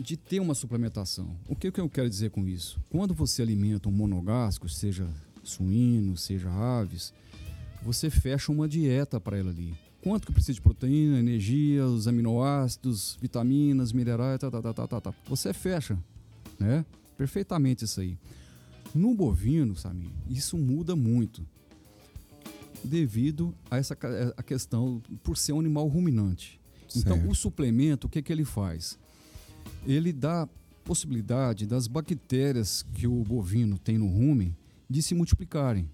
de 0.00 0.16
ter 0.16 0.40
uma 0.40 0.54
suplementação. 0.54 1.36
O 1.46 1.54
que, 1.54 1.70
que 1.70 1.82
eu 1.82 1.90
quero 1.90 2.08
dizer 2.08 2.30
com 2.30 2.48
isso? 2.48 2.80
Quando 2.88 3.12
você 3.12 3.42
alimenta 3.42 3.90
um 3.90 3.92
monogástrico, 3.92 4.70
seja 4.70 5.06
suíno, 5.44 6.16
seja 6.16 6.50
aves, 6.50 7.12
você 7.82 8.08
fecha 8.08 8.50
uma 8.50 8.66
dieta 8.66 9.20
para 9.20 9.36
ela 9.36 9.50
ali. 9.50 9.74
Quanto 10.02 10.26
que 10.26 10.32
precisa 10.32 10.54
de 10.54 10.60
proteína, 10.60 11.18
energia, 11.18 11.86
os 11.86 12.08
aminoácidos, 12.08 13.16
vitaminas, 13.22 13.92
minerais, 13.92 14.40
tá, 14.40 14.50
tá, 14.50 14.60
tá, 14.60 14.74
tá, 14.74 14.86
tá, 14.88 15.00
tá. 15.00 15.14
Você 15.28 15.52
fecha, 15.52 15.96
né? 16.58 16.84
Perfeitamente 17.16 17.84
isso 17.84 18.00
aí. 18.00 18.18
No 18.94 19.14
bovino, 19.14 19.76
Samir, 19.76 20.10
isso 20.28 20.58
muda 20.58 20.96
muito 20.96 21.46
devido 22.84 23.54
a 23.70 23.76
essa 23.76 23.94
ca- 23.94 24.34
a 24.36 24.42
questão 24.42 25.00
por 25.22 25.36
ser 25.36 25.52
um 25.52 25.60
animal 25.60 25.86
ruminante. 25.86 26.60
Então, 26.96 27.16
Certo. 27.16 27.30
o 27.30 27.34
suplemento, 27.34 28.06
o 28.06 28.10
que, 28.10 28.20
que 28.20 28.32
ele 28.32 28.44
faz? 28.44 28.98
Ele 29.86 30.12
dá 30.12 30.48
possibilidade 30.84 31.64
das 31.66 31.86
bactérias 31.86 32.84
que 32.94 33.06
o 33.06 33.22
bovino 33.22 33.78
tem 33.78 33.96
no 33.98 34.08
rumen 34.08 34.54
de 34.90 35.00
se 35.00 35.14
multiplicarem. 35.14 35.88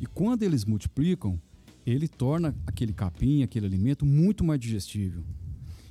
E 0.00 0.06
quando 0.06 0.42
eles 0.42 0.64
multiplicam, 0.66 1.40
ele 1.86 2.08
torna 2.08 2.54
aquele 2.66 2.92
capim, 2.92 3.42
aquele 3.42 3.66
alimento 3.66 4.04
muito 4.06 4.42
mais 4.44 4.58
digestível. 4.60 5.22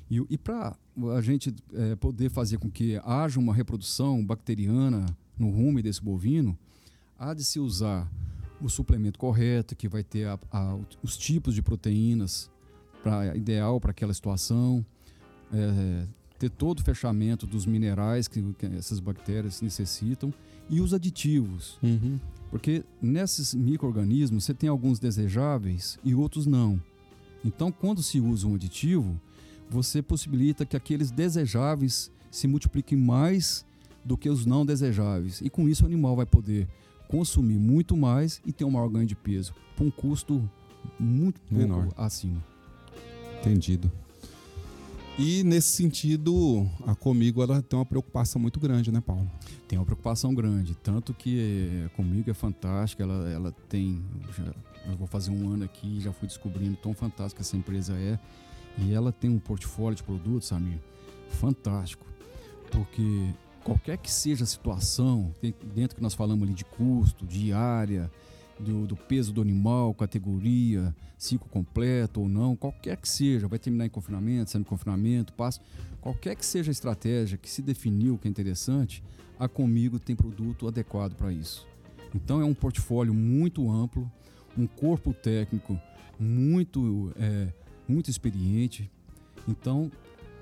E, 0.09 0.21
e 0.29 0.37
para 0.37 0.75
a 1.15 1.21
gente 1.21 1.53
eh, 1.73 1.95
poder 1.95 2.29
fazer 2.29 2.57
com 2.57 2.69
que 2.69 2.99
haja 3.03 3.39
uma 3.39 3.53
reprodução 3.53 4.23
bacteriana 4.25 5.05
no 5.37 5.49
rumen 5.49 5.83
desse 5.83 6.01
bovino, 6.03 6.57
há 7.17 7.33
de 7.33 7.43
se 7.43 7.59
usar 7.59 8.11
o 8.61 8.69
suplemento 8.69 9.17
correto, 9.19 9.75
que 9.75 9.87
vai 9.87 10.03
ter 10.03 10.27
a- 10.27 10.39
a- 10.51 10.77
os 11.01 11.17
tipos 11.17 11.53
de 11.55 11.61
proteínas 11.61 12.49
pra, 13.01 13.35
ideal 13.35 13.79
para 13.81 13.91
aquela 13.91 14.13
situação, 14.13 14.85
eh, 15.51 16.05
ter 16.43 16.49
todo 16.49 16.79
o 16.79 16.83
fechamento 16.83 17.47
dos 17.47 17.65
minerais 17.65 18.27
que, 18.27 18.41
que 18.59 18.65
essas 18.65 18.99
bactérias 18.99 19.61
necessitam 19.61 20.33
e 20.69 20.81
os 20.81 20.93
aditivos. 20.93 21.79
Uhum. 21.81 22.19
Porque 22.51 22.83
nesses 23.01 23.53
micro-organismos 23.53 24.43
você 24.43 24.53
tem 24.53 24.69
alguns 24.69 24.99
desejáveis 24.99 25.97
e 26.03 26.13
outros 26.13 26.45
não. 26.45 26.81
Então, 27.45 27.71
quando 27.71 28.03
se 28.03 28.19
usa 28.19 28.45
um 28.45 28.55
aditivo, 28.55 29.19
você 29.69 30.01
possibilita 30.01 30.65
que 30.65 30.75
aqueles 30.75 31.11
desejáveis 31.11 32.11
se 32.29 32.45
multipliquem 32.45 32.97
mais 32.97 33.65
do 34.03 34.17
que 34.17 34.29
os 34.29 34.45
não 34.45 34.65
desejáveis. 34.65 35.39
E 35.39 35.49
com 35.49 35.69
isso 35.69 35.83
o 35.83 35.85
animal 35.85 36.15
vai 36.15 36.25
poder 36.25 36.67
consumir 37.07 37.57
muito 37.57 37.95
mais 37.95 38.41
e 38.45 38.51
ter 38.51 38.65
um 38.65 38.71
maior 38.71 38.89
ganho 38.89 39.05
de 39.05 39.15
peso, 39.15 39.53
por 39.77 39.85
um 39.85 39.91
custo 39.91 40.49
muito 40.99 41.39
Menor. 41.49 41.87
acima. 41.95 42.43
Entendido. 43.39 43.89
E 45.17 45.43
nesse 45.43 45.69
sentido, 45.69 46.67
a 46.87 46.95
Comigo 46.95 47.43
ela 47.43 47.61
tem 47.61 47.77
uma 47.77 47.85
preocupação 47.85 48.41
muito 48.41 48.59
grande, 48.59 48.91
né, 48.91 48.99
Paulo? 48.99 49.29
Tem 49.67 49.77
uma 49.77 49.85
preocupação 49.85 50.33
grande, 50.33 50.73
tanto 50.73 51.13
que 51.13 51.85
eh, 51.85 51.89
comigo 51.95 52.31
é 52.31 52.33
fantástica, 52.33 53.03
ela, 53.03 53.29
ela 53.29 53.51
tem, 53.69 54.03
já, 54.35 54.43
eu 54.89 54.97
vou 54.97 55.05
fazer 55.05 55.29
um 55.29 55.53
ano 55.53 55.65
aqui, 55.65 56.01
já 56.01 56.11
fui 56.11 56.27
descobrindo 56.27 56.75
tão 56.77 56.95
fantástica 56.95 57.41
essa 57.41 57.55
empresa 57.55 57.93
é, 57.93 58.17
e 58.79 58.91
ela 58.91 59.11
tem 59.11 59.29
um 59.29 59.37
portfólio 59.37 59.95
de 59.95 60.01
produtos, 60.01 60.47
Samir, 60.47 60.79
fantástico, 61.29 62.05
porque 62.71 63.29
qualquer 63.63 63.97
que 63.97 64.11
seja 64.11 64.43
a 64.43 64.47
situação, 64.47 65.31
dentro 65.75 65.95
que 65.95 66.01
nós 66.01 66.15
falamos 66.15 66.43
ali 66.43 66.55
de 66.55 66.65
custo, 66.65 67.23
de 67.23 67.53
área, 67.53 68.11
do, 68.59 68.85
do 68.85 68.95
peso 68.95 69.33
do 69.33 69.41
animal, 69.41 69.93
categoria, 69.93 70.95
ciclo 71.17 71.47
completo 71.49 72.21
ou 72.21 72.29
não, 72.29 72.55
qualquer 72.55 72.97
que 72.97 73.07
seja, 73.07 73.47
vai 73.47 73.59
terminar 73.59 73.85
em 73.85 73.89
confinamento, 73.89 74.51
semi-confinamento, 74.51 75.33
passo, 75.33 75.61
qualquer 76.01 76.35
que 76.35 76.45
seja 76.45 76.69
a 76.69 76.73
estratégia 76.73 77.37
que 77.37 77.49
se 77.49 77.61
definiu 77.61 78.17
que 78.17 78.27
é 78.27 78.31
interessante, 78.31 79.03
a 79.39 79.47
Comigo 79.47 79.99
tem 79.99 80.15
produto 80.15 80.67
adequado 80.67 81.15
para 81.15 81.31
isso. 81.31 81.67
Então 82.13 82.39
é 82.39 82.45
um 82.45 82.53
portfólio 82.53 83.13
muito 83.13 83.69
amplo, 83.69 84.09
um 84.57 84.67
corpo 84.67 85.13
técnico 85.13 85.79
muito, 86.19 87.11
é, 87.17 87.47
muito 87.87 88.09
experiente. 88.09 88.89
Então 89.47 89.91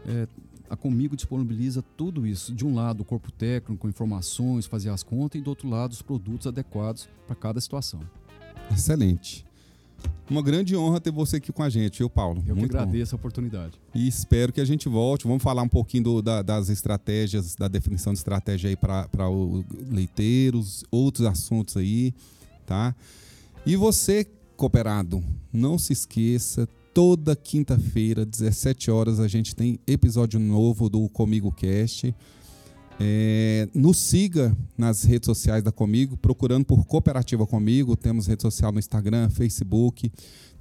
é, 0.06 0.28
a 0.72 0.78
Comigo 0.78 1.16
disponibiliza 1.16 1.84
tudo 1.98 2.26
isso. 2.26 2.54
De 2.56 2.66
um 2.66 2.74
lado, 2.74 3.02
o 3.02 3.06
corpo 3.06 3.32
técnico, 3.32 3.88
informações, 3.90 4.66
fazer 4.66 4.90
as 4.90 5.04
contas, 5.04 5.40
e 5.40 5.44
do 5.44 5.50
outro 5.50 5.68
lado, 5.70 5.92
os 5.92 6.02
produtos 6.02 6.48
adequados 6.48 7.10
para 7.28 7.36
cada 7.36 7.60
situação. 7.60 8.00
Excelente. 8.72 9.46
Uma 10.30 10.42
grande 10.42 10.76
honra 10.76 11.00
ter 11.02 11.12
você 11.12 11.36
aqui 11.38 11.52
com 11.52 11.62
a 11.62 11.70
gente, 11.70 12.00
viu, 12.00 12.10
Paulo? 12.10 12.42
Eu 12.48 12.56
muito 12.56 12.70
que 12.72 12.76
bom. 12.78 12.82
agradeço 12.84 13.14
a 13.14 13.18
oportunidade. 13.18 13.80
E 13.94 14.08
espero 14.08 14.52
que 14.54 14.62
a 14.62 14.66
gente 14.66 14.88
volte. 14.88 15.28
Vamos 15.28 15.44
falar 15.44 15.62
um 15.62 15.68
pouquinho 15.68 16.04
do- 16.04 16.22
da- 16.22 16.42
das 16.42 16.70
estratégias, 16.70 17.54
da 17.56 17.68
definição 17.68 18.14
de 18.14 18.20
estratégia 18.20 18.70
aí 18.70 18.76
para 18.78 19.30
os 19.30 19.64
leiteiros, 19.90 20.84
outros 20.90 21.28
assuntos 21.28 21.76
aí, 21.78 22.14
tá? 22.66 22.96
E 23.66 23.76
você, 23.76 24.26
cooperado, 24.56 25.24
não 25.52 25.78
se 25.78 25.94
esqueça, 25.94 26.68
toda 26.94 27.36
quinta-feira, 27.36 28.26
17 28.26 28.92
horas, 28.92 29.20
a 29.20 29.28
gente 29.28 29.56
tem 29.56 29.80
episódio 29.88 30.40
novo 30.40 30.90
do 30.90 31.08
Comigo 31.10 31.52
Cast. 31.52 32.14
É, 33.00 33.68
nos 33.74 33.98
siga 33.98 34.56
nas 34.78 35.04
redes 35.04 35.26
sociais 35.26 35.64
da 35.64 35.72
Comigo, 35.72 36.18
procurando 36.18 36.66
por 36.66 36.86
Cooperativa 36.86 37.48
Comigo. 37.48 37.96
Temos 37.96 38.28
rede 38.28 38.42
social 38.42 38.72
no 38.72 38.80
Instagram, 38.80 39.30
Facebook. 39.30 40.12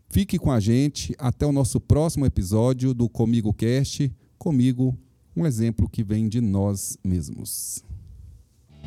Fique 0.10 0.40
com 0.40 0.52
a 0.52 0.60
gente 0.60 1.14
até 1.20 1.46
o 1.46 1.52
nosso 1.52 1.80
próximo 1.80 2.26
episódio 2.26 2.94
do 2.94 3.08
Comigo 3.08 3.54
Cast. 3.54 4.12
Comigo, 4.38 4.98
um 5.36 5.46
exemplo 5.46 5.88
que 5.88 6.04
vem 6.04 6.28
de 6.28 6.42
nós 6.42 6.98
mesmos. 7.04 7.84